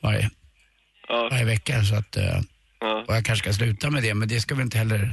varje, 0.00 0.30
varje 1.08 1.44
vecka. 1.44 1.82
Så 1.84 1.94
att, 1.94 2.16
eh, 2.16 2.38
Och 3.06 3.14
jag 3.16 3.24
kanske 3.24 3.36
ska 3.44 3.52
sluta 3.52 3.90
med 3.90 4.02
det, 4.02 4.14
men 4.14 4.28
det 4.28 4.40
ska 4.40 4.54
väl 4.54 4.64
inte 4.64 4.78
heller... 4.78 5.10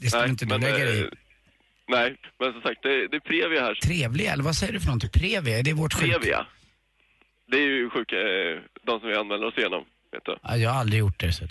Det, 0.00 0.10
ska 0.10 0.20
väl 0.20 0.30
inte 0.30 0.44
du 0.44 0.58
lägga 0.58 0.84
dig 0.84 0.98
i. 0.98 1.00
eh, 1.00 1.06
Nej, 1.90 2.16
men 2.40 2.52
som 2.52 2.62
sagt, 2.62 2.82
det, 2.82 3.08
det 3.08 3.16
är 3.16 3.20
Previa 3.20 3.60
här. 3.62 3.74
Trevlig, 3.74 4.26
eller 4.26 4.44
vad 4.44 4.56
säger 4.56 4.72
du 4.72 4.80
för 4.80 4.86
någonting? 4.86 5.10
Previa, 5.10 5.58
är 5.58 5.62
det 5.62 5.72
vårt 5.72 5.94
sjuk... 5.94 6.12
Previa. 6.12 6.46
Det 7.50 7.56
är 7.56 7.66
ju 7.66 7.90
sjuka, 7.90 8.16
eh, 8.16 8.60
de 8.86 9.00
som 9.00 9.08
vi 9.08 9.14
anmäler 9.16 9.46
oss 9.46 9.58
igenom, 9.58 9.84
vet 10.12 10.24
du. 10.24 10.36
Ja, 10.42 10.56
jag 10.56 10.70
har 10.70 10.80
aldrig 10.80 11.00
gjort 11.00 11.20
det. 11.20 11.32
Så. 11.32 11.44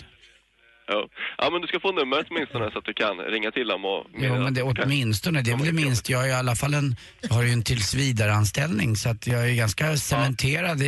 Ja. 0.88 1.10
ja, 1.38 1.50
men 1.52 1.62
du 1.62 1.68
ska 1.68 1.80
få 1.80 1.92
numret 1.92 2.28
åtminstone 2.30 2.72
så 2.72 2.80
att 2.80 2.86
du 2.86 2.94
kan 2.94 3.18
ringa 3.18 3.52
till 3.52 3.68
dem 3.68 3.86
och 3.86 4.06
Jo, 4.18 4.36
men 4.44 4.54
det 4.54 4.64
åtminstone, 4.64 5.42
det 5.42 5.52
är 5.52 5.58
väl 5.58 5.66
det 5.66 5.74
minst. 5.74 6.10
Jag 6.10 6.18
har 6.20 6.28
i 6.28 6.34
alla 6.34 6.56
fall 6.56 6.74
en, 6.74 6.96
har 7.30 7.44
ju 7.44 7.50
en 7.50 7.64
tillsvidareanställning 7.64 8.96
så 8.96 9.10
att 9.10 9.28
jag 9.28 9.50
är 9.50 9.56
ganska 9.56 9.98
cementerad 9.98 10.82
i, 10.82 10.86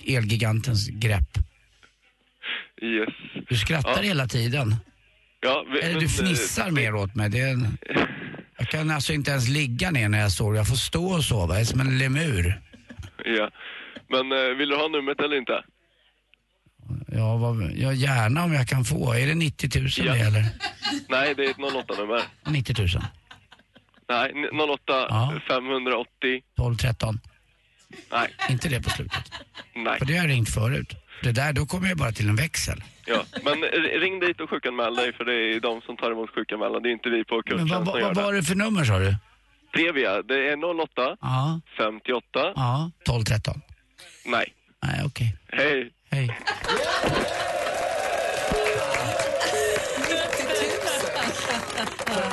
i 0.00 0.16
Elgigantens 0.16 0.88
grepp. 0.88 1.38
Yes. 2.82 3.08
Du 3.48 3.56
skrattar 3.56 3.96
Ja. 3.96 4.02
hela 4.02 4.26
tiden. 4.26 4.76
Ja, 5.40 5.64
vi, 5.72 5.78
Eller 5.80 5.90
men, 5.90 5.98
du 6.00 6.04
eh, 6.06 6.10
fnissar 6.10 6.70
mer 6.70 6.94
åt 6.94 7.14
mig. 7.14 7.30
Det 7.30 7.40
är 7.40 7.50
en... 7.50 7.78
Jag 8.58 8.68
kan 8.68 8.90
alltså 8.90 9.12
inte 9.12 9.30
ens 9.30 9.48
ligga 9.48 9.90
ner 9.90 10.08
när 10.08 10.20
jag 10.20 10.32
sover. 10.32 10.56
Jag 10.56 10.68
får 10.68 10.76
stå 10.76 11.06
och 11.12 11.24
sova. 11.24 11.54
Jag 11.54 11.60
är 11.60 11.64
som 11.64 11.80
en 11.80 11.98
lemur. 11.98 12.60
Ja. 13.24 13.50
Men 14.08 14.32
eh, 14.32 14.56
vill 14.58 14.68
du 14.68 14.76
ha 14.76 14.88
numret 14.88 15.20
eller 15.20 15.36
inte? 15.36 15.64
Ja, 17.12 17.36
vad, 17.36 17.72
ja, 17.74 17.92
gärna 17.92 18.44
om 18.44 18.52
jag 18.52 18.68
kan 18.68 18.84
få. 18.84 19.12
Är 19.14 19.26
det 19.26 19.34
90 19.34 19.80
000 19.80 19.88
Ja. 19.96 20.12
det 20.14 20.20
eller? 20.20 20.44
Nej, 21.08 21.34
det 21.34 21.44
är 21.44 21.50
ett 21.50 21.56
08-nummer. 21.56 22.22
90 22.46 22.74
000? 22.78 22.88
Nej, 24.08 24.32
n- 24.34 24.60
08 24.70 25.40
580. 25.48 26.42
12 26.56 26.76
13? 26.76 27.20
Nej. 28.12 28.28
Inte 28.50 28.68
det 28.68 28.82
på 28.82 28.90
slutet? 28.90 29.32
Nej. 29.74 29.98
För 29.98 30.06
det 30.06 30.12
har 30.16 30.24
jag 30.26 30.30
ringt 30.34 30.48
förut. 30.50 30.92
Det 31.22 31.32
där, 31.32 31.52
då 31.52 31.66
kommer 31.66 31.88
jag 31.88 31.98
bara 31.98 32.12
till 32.12 32.28
en 32.28 32.36
växel. 32.36 32.84
Ja, 33.06 33.24
men 33.44 33.54
ring 34.00 34.20
dit 34.20 34.40
och 34.40 34.50
sjukanmäl 34.50 34.94
dig 34.96 35.12
för 35.12 35.24
det 35.24 35.32
är 35.34 35.60
de 35.60 35.80
som 35.80 35.96
tar 35.96 36.10
emot 36.12 36.30
sjukanmälan. 36.34 36.82
Det 36.82 36.88
är 36.88 36.92
inte 36.92 37.08
vi 37.10 37.24
på 37.24 37.34
Men 37.34 37.42
kundtjänst 37.58 37.92
vad, 37.92 38.02
vad, 38.02 38.16
var 38.16 38.32
det 38.32 38.42
för 38.42 38.54
nummer 38.54 38.84
sa 38.84 38.98
du? 38.98 39.16
Previa, 39.74 40.22
det 40.22 40.48
är 40.48 40.80
08 40.82 41.16
Ja. 41.20 41.60
58. 41.78 42.22
Ja, 42.56 42.90
12 43.04 43.24
13. 43.24 43.60
Nej. 44.26 44.46
Nej, 44.82 45.00
okej. 45.04 45.36
Hej. 45.48 45.90
Hej. 46.12 46.38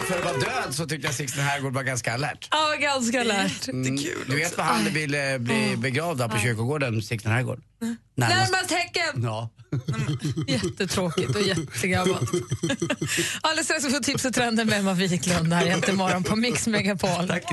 För 0.07 0.17
att 0.17 0.23
vara 0.25 0.37
död 0.37 0.75
så 0.75 0.85
tyckte 0.85 1.07
jag 1.07 1.15
Sixten 1.15 1.43
Herrgård 1.43 1.73
var 1.73 1.83
ganska 1.83 2.13
alert. 2.13 2.47
Ja, 2.51 2.75
ganska 2.79 3.23
lärt. 3.23 3.67
Mm, 3.67 3.95
du 4.27 4.35
vet 4.35 4.57
vad 4.57 4.65
han 4.65 4.85
ville 4.85 5.39
bli 5.39 5.75
begravd 5.77 6.21
av 6.21 6.29
på 6.29 6.37
kyrkogården, 6.37 7.01
Sixten 7.01 7.31
Herrgård? 7.31 7.61
Närmast. 8.15 8.51
Närmast 8.51 8.71
häcken! 8.71 9.23
Ja. 9.23 9.49
Jättetråkigt 10.47 11.35
och 11.35 11.41
jättegammalt. 11.41 12.31
Alldeles 13.41 13.65
strax 13.65 13.83
får 13.83 14.03
tips 14.03 14.25
och 14.25 14.33
trender 14.33 14.65
med 14.65 14.79
Emma 14.79 14.93
Wiklund 14.93 15.53
här 15.53 15.65
jämte 15.65 15.93
morgon 15.93 16.23
på 16.23 16.35
Mix 16.35 16.67
Megapol. 16.67 17.27
Tack 17.27 17.43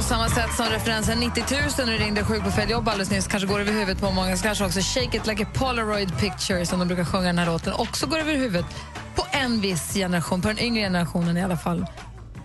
På 0.00 0.04
samma 0.04 0.28
sätt 0.28 0.56
som 0.56 0.66
referensen 0.66 1.20
90 1.20 1.44
000 1.50 1.60
när 1.78 1.86
du 1.86 1.98
ringde 1.98 2.24
sjuk 2.24 2.42
på 2.42 2.50
fel 2.50 2.70
jobb 2.70 2.88
alldeles 2.88 3.10
nyss 3.10 3.26
kanske 3.26 3.48
går 3.48 3.60
över 3.60 3.72
huvudet 3.72 4.00
på 4.00 4.10
många. 4.10 4.36
Så 4.36 4.42
kanske 4.42 4.64
också 4.64 4.80
Shake 4.80 5.16
it 5.16 5.26
like 5.26 5.42
a 5.42 5.46
polaroid 5.54 6.18
picture 6.18 6.66
som 6.66 6.78
de 6.78 6.88
brukar 6.88 7.04
sjunga 7.04 7.26
den 7.26 7.38
här 7.38 7.46
låten 7.46 7.72
också 7.72 8.06
går 8.06 8.18
över 8.18 8.34
huvudet 8.34 8.66
på 9.14 9.26
en 9.32 9.60
viss 9.60 9.94
generation, 9.94 10.42
på 10.42 10.48
den 10.48 10.58
yngre 10.58 10.82
generationen 10.82 11.36
i 11.36 11.42
alla 11.42 11.56
fall. 11.56 11.86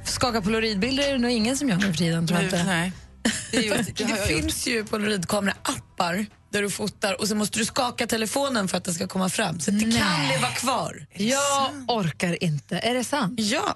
Skaka 0.03 0.41
polaroidbilder 0.41 1.03
är 1.07 1.11
det 1.11 1.17
nog 1.17 1.31
ingen 1.31 1.57
som 1.57 1.69
gör 1.69 1.77
nu 1.77 1.85
för 1.85 1.93
tiden 1.93 2.27
tror 2.27 2.39
jag 2.39 2.45
inte. 2.45 2.63
Nej. 2.63 2.91
Det, 3.51 3.69
Fast 3.77 3.95
det 3.95 4.27
finns 4.27 4.67
ju 4.67 4.85
polaroidkamera-appar 4.85 6.25
där 6.51 6.61
du 6.61 6.69
fotar 6.69 7.21
och 7.21 7.27
så 7.27 7.35
måste 7.35 7.59
du 7.59 7.65
skaka 7.65 8.07
telefonen 8.07 8.67
för 8.67 8.77
att 8.77 8.83
det 8.83 8.93
ska 8.93 9.07
komma 9.07 9.29
fram. 9.29 9.59
Så 9.59 9.71
det 9.71 9.79
kan 9.79 10.27
leva 10.27 10.47
kvar. 10.47 11.05
Jag 11.13 11.71
orkar 11.87 12.43
inte. 12.43 12.77
Är 12.77 12.93
det 12.93 13.03
sant? 13.03 13.39
Ja. 13.39 13.75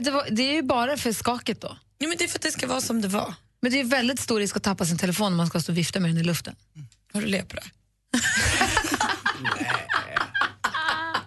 Det, 0.00 0.10
var, 0.10 0.26
det 0.30 0.42
är 0.42 0.54
ju 0.54 0.62
bara 0.62 0.96
för 0.96 1.12
skaket 1.12 1.60
då. 1.60 1.76
Ja, 1.98 2.08
men 2.08 2.16
det 2.18 2.24
är 2.24 2.28
för 2.28 2.38
att 2.38 2.42
det 2.42 2.52
ska 2.52 2.66
vara 2.66 2.80
som 2.80 3.00
det 3.00 3.08
var. 3.08 3.34
Men 3.60 3.72
det 3.72 3.80
är 3.80 3.84
väldigt 3.84 4.20
stor 4.20 4.38
risk 4.40 4.56
att 4.56 4.62
tappa 4.62 4.84
sin 4.86 4.98
telefon 4.98 5.32
när 5.32 5.36
man 5.36 5.46
ska 5.46 5.60
stå 5.60 5.72
och 5.72 5.78
vifta 5.78 6.00
med 6.00 6.10
den 6.10 6.18
i 6.18 6.22
luften. 6.24 6.56
Har 7.12 7.20
du 7.20 7.26
lepra? 7.26 7.62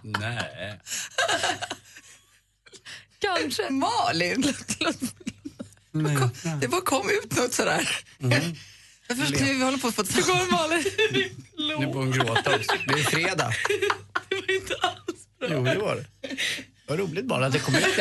Nej. 0.04 0.80
Kanske. 3.20 3.70
Malin! 3.70 4.54
Det 6.62 6.68
bara 6.68 6.82
kom 6.82 7.10
ut 7.10 7.38
något 7.38 7.54
sådär. 7.54 7.90
Jag 9.08 9.18
förstår, 9.18 9.46
vi 9.46 9.64
håller 9.64 9.78
på 9.78 9.88
att 9.88 9.96
få 9.96 10.02
ett 10.02 10.16
går 10.28 10.52
Malin? 10.52 10.84
Nu 11.58 11.94
får 11.94 12.00
hon 12.00 12.12
gråta 12.12 12.56
också. 12.56 12.72
Det 12.88 12.94
är 12.94 13.04
fredag. 13.04 13.54
Det 14.30 14.36
var 14.36 14.52
inte 14.56 14.76
alls 14.82 15.28
bra. 15.40 15.50
Jo, 15.52 15.64
det 15.64 15.78
var 15.78 15.96
det. 15.96 16.06
Vad 16.88 17.00
roligt 17.00 17.26
bara 17.26 17.46
att 17.46 17.54
det 17.54 17.60
kom 17.60 17.76
ut. 17.76 17.96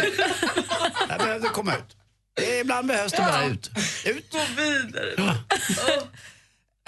Det 1.08 1.18
behövde 1.18 1.48
komma 1.48 1.74
ut. 1.76 1.96
Ibland 2.60 2.88
behövs 2.88 3.12
det 3.12 3.18
bara 3.22 3.44
ut. 3.44 3.70
Ut. 4.04 4.32
Gå 4.32 4.38
vidare. 4.56 5.36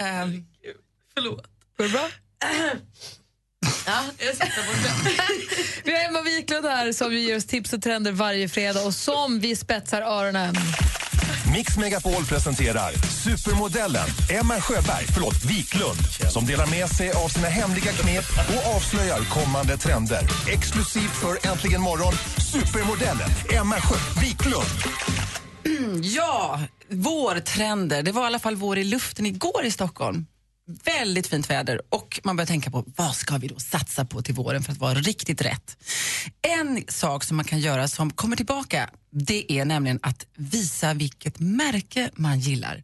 Ehm, 0.01 0.45
Förlåt. 1.13 1.47
Går 1.77 1.83
det 1.83 1.89
bra? 1.89 2.09
Ja, 3.85 4.03
jag 4.17 4.33
sitter 4.33 4.65
borta. 4.67 5.11
Vi 5.83 5.91
har 5.91 5.99
Emma 5.99 6.21
Wiklund 6.21 6.65
här 6.65 6.91
som 6.91 7.13
ger 7.13 7.37
oss 7.37 7.45
tips 7.45 7.73
och 7.73 7.81
trender 7.81 8.11
varje 8.11 8.49
fredag 8.49 8.81
och 8.85 8.93
som 8.93 9.39
vi 9.39 9.55
spetsar 9.55 10.01
öronen. 10.01 10.55
Mix 11.53 11.77
Megapol 11.77 12.25
presenterar 12.25 12.91
supermodellen 13.23 14.07
Emma 14.29 14.61
Sjöberg, 14.61 15.05
förlåt, 15.13 15.45
Wiklund 15.45 15.97
som 16.31 16.45
delar 16.45 16.67
med 16.67 16.89
sig 16.89 17.11
av 17.11 17.27
sina 17.27 17.47
hemliga 17.47 17.91
knep 17.91 18.25
och 18.49 18.75
avslöjar 18.75 19.19
kommande 19.19 19.77
trender. 19.77 20.21
Exklusivt 20.49 21.15
för 21.15 21.47
Äntligen 21.51 21.81
morgon, 21.81 22.13
supermodellen 22.51 23.29
Emma 23.53 23.75
Sjö 23.75 24.21
Wiklund. 24.21 24.65
Ja, 26.01 26.61
vårtrender. 26.87 28.03
Det 28.03 28.11
var 28.11 28.23
i 28.23 28.25
alla 28.25 28.39
fall 28.39 28.55
vår 28.55 28.77
i 28.77 28.83
luften 28.83 29.25
igår 29.25 29.65
i 29.65 29.71
Stockholm. 29.71 30.25
Väldigt 30.83 31.27
fint 31.27 31.49
väder 31.49 31.81
och 31.89 32.19
man 32.23 32.35
börjar 32.35 32.47
tänka 32.47 32.71
på 32.71 32.85
vad 32.95 33.15
ska 33.15 33.37
vi 33.37 33.47
då 33.47 33.59
satsa 33.59 34.05
på 34.05 34.21
till 34.21 34.35
våren 34.35 34.63
för 34.63 34.71
att 34.71 34.77
vara 34.77 34.93
riktigt 34.93 35.41
rätt. 35.41 35.77
En 36.41 36.83
sak 36.87 37.23
som 37.23 37.37
man 37.37 37.45
kan 37.45 37.59
göra 37.59 37.87
som 37.87 38.11
kommer 38.11 38.35
tillbaka 38.35 38.89
det 39.11 39.53
är 39.53 39.65
nämligen 39.65 39.99
att 40.03 40.25
visa 40.35 40.93
vilket 40.93 41.39
märke 41.39 42.09
man 42.15 42.39
gillar. 42.39 42.83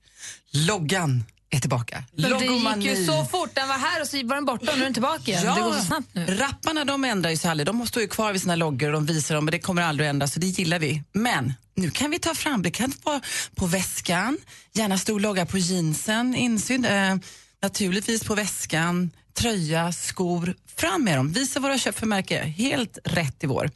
Loggan 0.51 1.23
är 1.49 1.59
tillbaka. 1.59 2.03
Men 2.11 2.23
det 2.23 2.29
gick 2.29 2.41
ju 2.41 2.47
Logomani. 2.47 3.05
så 3.05 3.25
fort. 3.25 3.49
Den 3.53 3.67
var 3.67 3.75
här 3.75 4.01
och 4.01 4.07
så 4.07 4.27
var 4.27 4.35
den 4.35 4.45
borta 4.45 4.71
och 4.71 4.77
nu 4.77 4.81
är 4.81 4.85
den 4.85 4.93
tillbaka 4.93 5.31
igen. 5.31 5.55
Det 5.55 5.61
går 5.61 5.73
så 5.73 5.85
snabbt 5.85 6.07
nu. 6.13 6.25
Rapparna 6.25 6.85
de 6.85 7.03
ändrar 7.03 7.29
ju 7.29 7.37
sig 7.37 7.51
aldrig. 7.51 7.67
De 7.67 7.87
står 7.87 8.01
ju 8.01 8.07
kvar 8.07 8.31
vid 8.31 8.41
sina 8.41 8.55
loggor 8.55 8.87
och 8.87 8.93
de 8.93 9.05
visar 9.05 9.35
dem 9.35 9.45
och 9.45 9.51
det 9.51 9.59
kommer 9.59 9.81
aldrig 9.81 10.09
att 10.09 10.13
ändras 10.13 10.33
så 10.33 10.39
det 10.39 10.47
gillar 10.47 10.79
vi. 10.79 11.03
Men 11.13 11.53
nu 11.75 11.91
kan 11.91 12.11
vi 12.11 12.19
ta 12.19 12.35
fram, 12.35 12.61
det 12.63 12.71
kan 12.71 12.93
vara 13.03 13.21
på 13.55 13.65
väskan, 13.65 14.37
gärna 14.73 14.97
stor 14.97 15.19
logga 15.19 15.45
på 15.45 15.57
jeansen, 15.57 16.35
insydd, 16.35 16.85
eh, 16.85 17.15
naturligtvis 17.61 18.23
på 18.23 18.35
väskan, 18.35 19.11
tröja, 19.33 19.91
skor. 19.91 20.55
Fram 20.75 21.03
med 21.03 21.17
dem, 21.17 21.31
visa 21.31 21.59
har 21.59 21.77
köpt 21.77 21.99
för 21.99 22.05
märke. 22.05 22.39
Helt 22.43 22.97
rätt 23.03 23.43
i 23.43 23.47
vår. 23.47 23.71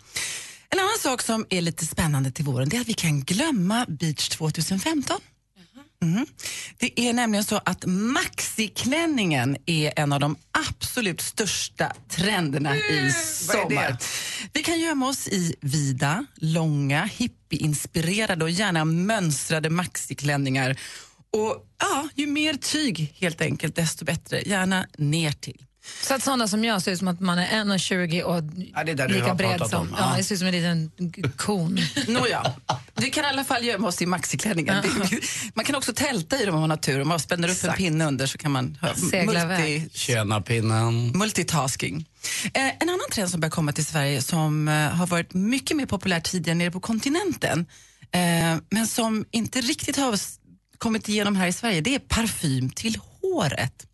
En 0.69 0.79
annan 0.79 0.97
sak 0.99 1.21
som 1.21 1.45
är 1.49 1.61
lite 1.61 1.85
spännande 1.85 2.31
till 2.31 2.45
våren 2.45 2.69
det 2.69 2.77
är 2.77 2.81
att 2.81 2.87
vi 2.87 2.93
kan 2.93 3.21
glömma 3.21 3.85
Beach 3.89 4.29
2015. 4.29 5.19
Mhm. 6.01 6.25
Det 6.77 6.99
är 6.99 7.13
nämligen 7.13 7.43
så 7.43 7.61
att 7.65 7.85
maxiklänningen 7.85 9.57
är 9.65 9.93
en 9.95 10.13
av 10.13 10.19
de 10.19 10.35
absolut 10.51 11.21
största 11.21 11.93
trenderna 12.09 12.75
i 12.75 12.81
Vad 13.47 13.55
är 13.57 13.63
sommar. 13.63 13.97
Vi 14.53 14.63
kan 14.63 14.79
gömma 14.79 15.07
oss 15.07 15.27
i 15.27 15.55
vida, 15.61 16.25
långa, 16.35 17.05
hippie-inspirerade 17.05 18.43
och 18.43 18.49
gärna 18.49 18.85
mönstrade 18.85 19.69
maxiklänningar. 19.69 20.79
Och 21.33 21.65
ja, 21.79 22.09
ju 22.15 22.27
mer 22.27 22.53
tyg 22.53 23.13
helt 23.17 23.41
enkelt, 23.41 23.75
desto 23.75 24.05
bättre. 24.05 24.41
Gärna 24.41 24.87
ner 24.97 25.31
till. 25.31 25.65
Så 26.03 26.13
att 26.13 26.23
sådana 26.23 26.47
som 26.47 26.63
jag 26.63 26.81
ser 26.81 26.91
ut 26.91 26.99
som 26.99 27.07
att 27.07 27.19
man 27.19 27.39
är 27.39 27.47
1,20 27.47 28.21
och 28.21 28.43
Ja, 28.75 28.83
det 28.83 28.91
är 28.91 28.95
där 28.95 29.07
du 29.07 29.13
lika 29.13 29.27
har 29.27 29.35
bred 29.35 29.67
som... 29.69 29.81
om. 29.81 29.87
Ja. 29.91 29.97
Ja. 29.99 30.15
jag 30.15 30.25
ser 30.25 30.35
ut 30.35 30.39
som 30.39 30.47
en 30.47 30.53
liten 30.53 30.91
kon. 31.37 31.79
Nåja, 32.07 32.53
vi 32.95 33.09
kan 33.09 33.25
i 33.25 33.27
alla 33.27 33.43
fall 33.43 33.65
gömma 33.65 33.87
oss 33.87 34.01
i 34.01 34.05
maxiklänningar. 34.05 34.85
Man 35.53 35.65
kan 35.65 35.75
också 35.75 35.93
tälta 35.93 36.41
i 36.41 36.45
dem 36.45 36.55
om 36.55 36.61
man 36.61 36.69
har 36.69 36.77
tur. 36.77 37.01
Om 37.01 37.07
man 37.07 37.19
spänner 37.19 37.47
upp 37.47 37.51
en 37.51 37.55
Exakt. 37.55 37.77
pinne 37.77 38.05
under 38.05 38.25
så 38.25 38.37
kan 38.37 38.51
man 38.51 38.77
Segla 39.11 39.41
iväg. 39.41 39.89
Tjena 39.93 40.41
pinnen. 40.41 41.17
multitasking. 41.17 42.05
Eh, 42.53 42.67
en 42.67 42.89
annan 42.89 42.99
trend 43.11 43.29
som 43.29 43.39
börjar 43.39 43.51
komma 43.51 43.71
till 43.71 43.85
Sverige 43.85 44.21
som 44.21 44.67
eh, 44.67 44.73
har 44.73 45.07
varit 45.07 45.33
mycket 45.33 45.77
mer 45.77 45.85
populär 45.85 46.19
tidigare 46.19 46.55
nere 46.55 46.71
på 46.71 46.79
kontinenten 46.79 47.65
eh, 48.11 48.57
men 48.69 48.87
som 48.87 49.25
inte 49.31 49.61
riktigt 49.61 49.97
har 49.97 50.19
kommit 50.77 51.09
igenom 51.09 51.35
här 51.35 51.47
i 51.47 51.53
Sverige, 51.53 51.81
det 51.81 51.95
är 51.95 51.99
parfym 51.99 52.69
till 52.69 52.99
håret. 53.21 53.87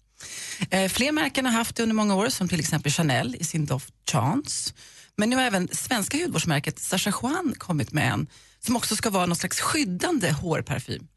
Eh, 0.69 0.89
fler 0.89 1.11
märken 1.11 1.45
har 1.45 1.53
haft 1.53 1.75
det 1.75 1.83
under 1.83 1.95
många 1.95 2.15
år, 2.15 2.29
som 2.29 2.49
till 2.49 2.59
exempel 2.59 2.91
Chanel 2.91 3.35
i 3.39 3.43
sin 3.43 3.65
doft 3.65 3.93
Chance. 4.11 4.73
Men 5.15 5.29
nu 5.29 5.35
har 5.35 5.43
även 5.43 5.67
svenska 5.71 6.17
hudvårdsmärket 6.17 6.79
Sacha 6.79 7.13
Juan 7.21 7.53
kommit 7.57 7.93
med 7.93 8.11
en 8.13 8.27
som 8.59 8.75
också 8.75 8.95
ska 8.95 9.09
vara 9.09 9.25
någon 9.25 9.35
slags 9.35 9.59
skyddande 9.59 10.31
hårparfym. 10.31 11.07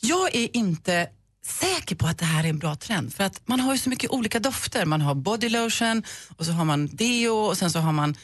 Jag 0.00 0.34
är 0.34 0.56
inte 0.56 1.08
säker 1.44 1.96
på 1.96 2.06
att 2.06 2.18
det 2.18 2.24
här 2.24 2.44
är 2.44 2.48
en 2.48 2.58
bra 2.58 2.76
trend 2.76 3.14
för 3.14 3.24
att 3.24 3.48
man 3.48 3.60
har 3.60 3.72
ju 3.72 3.78
så 3.78 3.90
mycket 3.90 4.10
olika 4.10 4.38
dofter. 4.38 4.86
Man 4.86 5.00
har 5.00 5.14
body 5.14 5.48
lotion 5.48 6.02
och 6.36 6.46
så 6.46 6.52
har 6.52 6.64
man 6.64 6.86
deo 6.86 7.34
och 7.34 7.58
sen 7.58 7.70
så 7.70 7.78
har 7.78 7.92
man 7.92 8.16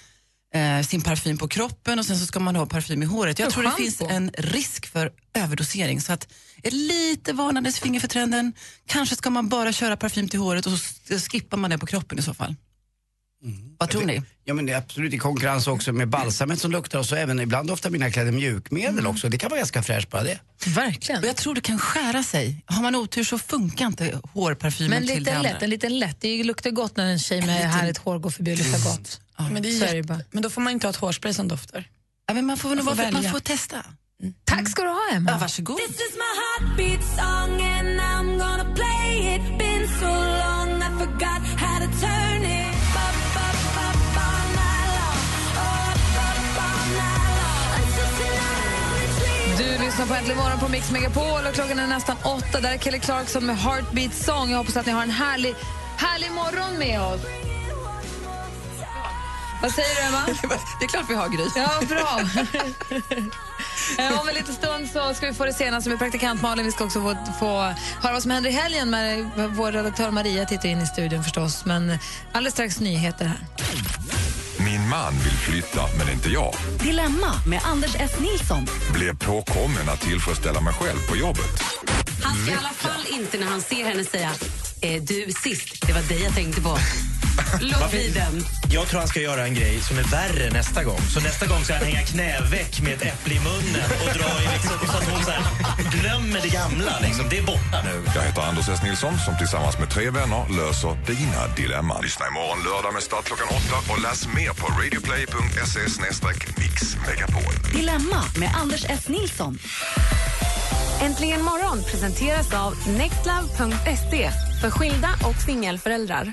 eh, 0.55 0.83
sin 0.83 1.03
parfym 1.03 1.39
på 1.39 1.49
kroppen 1.49 1.99
och 1.99 2.07
sen 2.07 2.19
så 2.19 2.27
ska 2.27 2.41
man 2.41 2.57
ha 2.57 2.67
parfym 2.67 3.03
i 3.03 3.07
håret. 3.07 3.39
Jag 3.39 3.51
tror 3.51 3.63
det 3.63 3.73
finns 3.77 4.01
en 4.01 4.31
risk 4.39 4.87
för 4.87 5.13
överdosering 5.35 6.01
så 6.01 6.13
att 6.13 6.29
ett 6.63 6.73
lite 6.73 7.33
varnandes 7.33 7.81
finger 7.81 8.01
för 8.01 8.09
trenden. 8.09 8.53
Kanske 8.87 9.17
ska 9.17 9.31
man 9.31 9.49
bara 9.49 9.73
köra 9.73 9.97
parfym 9.97 10.29
till 10.29 10.41
håret 10.41 10.67
och 10.67 10.73
så 10.73 11.19
skippar 11.19 11.57
man 11.57 11.71
det 11.71 11.79
på 11.79 11.87
kroppen 11.87 12.19
i 12.19 12.23
så 12.23 12.35
fall. 12.35 12.55
Vad 13.79 13.91
tror 13.91 14.03
ni? 14.05 14.23
Ja 14.45 14.55
men 14.55 14.67
det 14.67 14.73
är 14.73 14.77
absolut 14.79 15.15
i 15.15 15.19
konkurrens 15.19 15.67
också 15.67 15.93
med 15.93 16.09
balsamet 16.09 16.61
som 16.61 16.71
luktar 16.71 16.99
och 16.99 17.07
så 17.07 17.15
även 17.17 17.41
ibland 17.41 17.69
doftar 17.69 17.91
mina 17.91 18.11
kläder 18.11 18.33
mjukmedel 18.33 19.07
också. 19.07 19.29
Det 19.29 19.39
kan 19.39 19.51
vara 19.51 19.59
ganska 19.59 19.83
fräscht 19.83 20.11
bara 20.11 20.23
det. 20.23 20.39
Verkligen. 20.67 21.23
Och 21.23 21.29
jag 21.29 21.37
tror 21.37 21.55
det 21.55 21.61
kan 21.61 21.79
skära 21.79 22.23
sig. 22.23 22.63
Har 22.67 22.83
man 22.83 22.95
otur 22.95 23.25
så 23.25 23.39
funkar 23.39 23.87
inte 23.87 24.21
hårparfymen 24.33 24.91
Men 24.91 25.09
till 25.09 25.25
det 25.25 25.31
andra. 25.37 25.51
lätt, 25.53 25.63
en 25.63 25.71
liten 25.71 25.99
lätt. 25.99 26.21
Det 26.21 26.45
luktar 26.45 26.71
gott 26.71 26.97
när 26.97 27.07
en 27.13 27.19
tjej 27.19 27.41
med 27.41 27.49
liten- 27.57 27.71
härligt 27.71 27.99
hår 27.99 28.19
går 28.19 28.31
förbi 28.31 28.55
och 28.55 28.59
luktar 28.59 28.85
gott. 28.91 29.21
Men, 29.53 29.63
det 29.63 29.69
är 29.69 29.83
är 29.89 29.95
det 29.95 30.03
bara. 30.03 30.21
men 30.31 30.43
då 30.43 30.51
får 30.51 30.61
man 30.61 30.73
inte 30.73 30.87
ha 30.87 30.91
ett 30.91 30.97
hårspray 30.97 31.35
som 31.35 31.49
doftar. 31.49 31.85
Ja, 32.29 32.35
men 32.35 32.47
man 32.47 32.57
får, 32.57 32.75
nog 32.75 32.85
får 32.85 32.95
vara- 32.95 33.11
man 33.11 33.25
får 33.25 33.41
testa. 33.41 33.77
Tack 34.45 34.69
ska 34.71 34.83
du 34.83 34.89
ha, 34.89 35.01
Emma. 35.13 35.31
Ja, 35.31 35.39
varsågod. 35.39 35.77
This 35.77 35.91
is 35.97 36.15
my 36.15 36.31
heartbeat 36.43 37.05
song 37.17 37.53
and 37.63 38.01
I'm 38.01 38.39
gonna 38.39 38.75
play 38.75 39.35
it. 39.37 39.59
Been 39.59 39.89
so 40.01 40.07
long 40.45 40.83
I 40.83 40.91
forgot 40.99 41.48
lyssnar 49.99 50.15
på 50.17 50.19
Äntligen 50.21 50.43
morgon 50.43 50.59
på 50.59 50.69
Mix 50.69 50.91
Megapol 50.91 51.47
och 51.49 51.55
klockan 51.55 51.79
är 51.79 51.87
nästan 51.87 52.17
åtta. 52.23 52.61
Där 52.61 52.73
är 52.73 52.79
Kelly 52.79 52.99
Clarkson 52.99 53.47
med 53.47 53.59
Heartbeat 53.59 54.15
Song. 54.15 54.51
Jag 54.51 54.59
hoppas 54.59 54.77
att 54.77 54.87
ni 54.87 54.93
har 54.93 55.03
en 55.03 55.11
härlig, 55.11 55.55
härlig 55.97 56.33
morgon 56.33 56.79
med 56.79 57.01
oss. 57.01 57.21
Vad 59.63 59.71
säger 59.71 59.95
du, 59.95 60.01
Emma? 60.01 60.23
Det 60.81 60.85
är 60.85 60.89
klart 60.89 61.05
vi 61.09 61.15
har 61.15 61.29
Gry. 61.29 61.45
Ja, 61.57 61.71
bra. 61.89 62.21
Eh, 63.99 64.21
Om 64.21 64.29
en 64.29 64.35
liten 64.35 64.55
stund 64.55 64.89
så 64.91 65.15
ska 65.15 65.27
vi 65.27 65.35
få 65.35 65.45
det 65.45 65.53
senaste 65.53 65.91
med 65.91 65.99
praktikant 65.99 66.43
Malin. 66.43 66.67
Vi 66.67 66.73
ska 66.73 66.85
också 66.85 67.01
få, 67.01 67.17
få 67.39 67.61
höra 68.03 68.13
vad 68.13 68.23
som 68.23 68.31
händer 68.31 68.51
i 68.51 68.53
helgen. 68.53 68.91
Med 68.91 69.31
vår 69.57 69.73
redaktör 69.73 70.11
Maria 70.11 70.45
tittar 70.45 70.69
in 70.69 70.81
i 70.81 70.87
studion 70.87 71.25
förstås. 71.25 71.65
Men 71.65 71.99
alldeles 72.33 72.55
strax 72.55 72.81
nyheter 72.81 73.25
här. 73.25 73.39
Min 74.59 74.89
man 74.89 75.13
vill 75.13 75.33
flytta, 75.33 75.81
men 75.99 76.13
inte 76.13 76.29
jag. 76.29 76.55
Dilemma 76.83 77.41
med 77.47 77.61
Anders 77.65 77.97
S. 77.99 78.13
Nilsson. 78.21 78.67
Blev 78.95 79.19
påkommen 79.19 79.89
att 79.89 80.01
tillfredsställa 80.01 80.61
mig 80.61 80.73
själv 80.73 80.99
på 81.09 81.17
jobbet. 81.17 81.63
Han 82.23 82.37
ska 82.37 82.53
i 82.53 82.55
alla 82.55 82.69
fall 82.69 83.07
inte 83.21 83.39
när 83.39 83.47
han 83.47 83.61
ser 83.61 83.85
henne 83.85 84.05
säga 84.05 84.31
eh, 84.81 85.03
du 85.03 85.33
sist, 85.43 85.87
det 85.87 85.93
var 85.93 86.03
dig 86.03 86.23
jag 86.23 86.35
tänkte 86.35 86.61
på. 86.61 86.79
Låt 87.61 87.91
bli 87.91 88.09
den. 88.09 88.45
Jag 88.71 88.89
tror 88.89 88.99
han 89.01 89.09
ska 89.09 89.21
göra 89.21 89.45
en 89.45 89.55
grej 89.55 89.81
som 89.81 89.99
är 89.99 90.03
värre 90.03 90.51
nästa 90.51 90.85
gång. 90.85 91.01
Så 91.15 91.21
nästa 91.21 91.47
gång 91.47 91.65
ska 91.65 91.75
han 91.75 91.85
hänga 91.85 92.03
knäveck 92.03 92.81
med 92.81 92.93
ett 92.93 93.03
äpple 93.03 93.35
i 93.35 93.41
munnen 93.41 93.89
och 94.05 94.13
dra 94.19 94.31
i 94.43 94.47
liksom, 94.53 94.87
så 94.87 94.97
att 94.97 95.09
hon 95.11 95.25
så 95.25 95.31
här, 95.31 95.43
glömmer 96.01 96.41
det 96.43 96.49
gamla. 96.49 96.99
Liksom. 97.03 97.27
Det 97.31 97.39
är 97.39 97.43
borta 97.43 97.79
nu. 97.85 97.97
Jag 98.15 98.23
heter 98.23 98.43
Anders 98.43 98.69
S. 98.69 98.81
Nilsson 98.83 99.19
som 99.19 99.39
tillsammans 99.39 99.79
med 99.79 99.91
tre 99.91 100.11
vänner 100.11 100.43
löser 100.59 100.93
dina 101.07 101.43
dilemman. 101.57 102.03
Lyssna 102.03 102.27
imorgon 102.27 102.59
lördag 102.65 102.93
med 102.95 103.03
start 103.03 103.25
klockan 103.25 103.49
åtta 103.59 103.93
och 103.93 104.01
läs 104.03 104.29
mer 104.37 104.53
på 104.61 104.67
radioplay.se 104.79 105.81
mixmegapol. 106.61 107.55
Dilemma 107.75 108.23
med 108.37 108.51
Anders 108.63 108.85
S. 108.89 109.09
Nilsson. 109.09 109.59
Äntligen 111.01 111.43
morgon 111.43 111.83
presenteras 111.91 112.55
av 112.55 112.75
nextlove.se 112.89 114.31
för 114.61 114.71
skilda 114.71 115.09
och 115.25 115.43
singelföräldrar. 115.47 116.33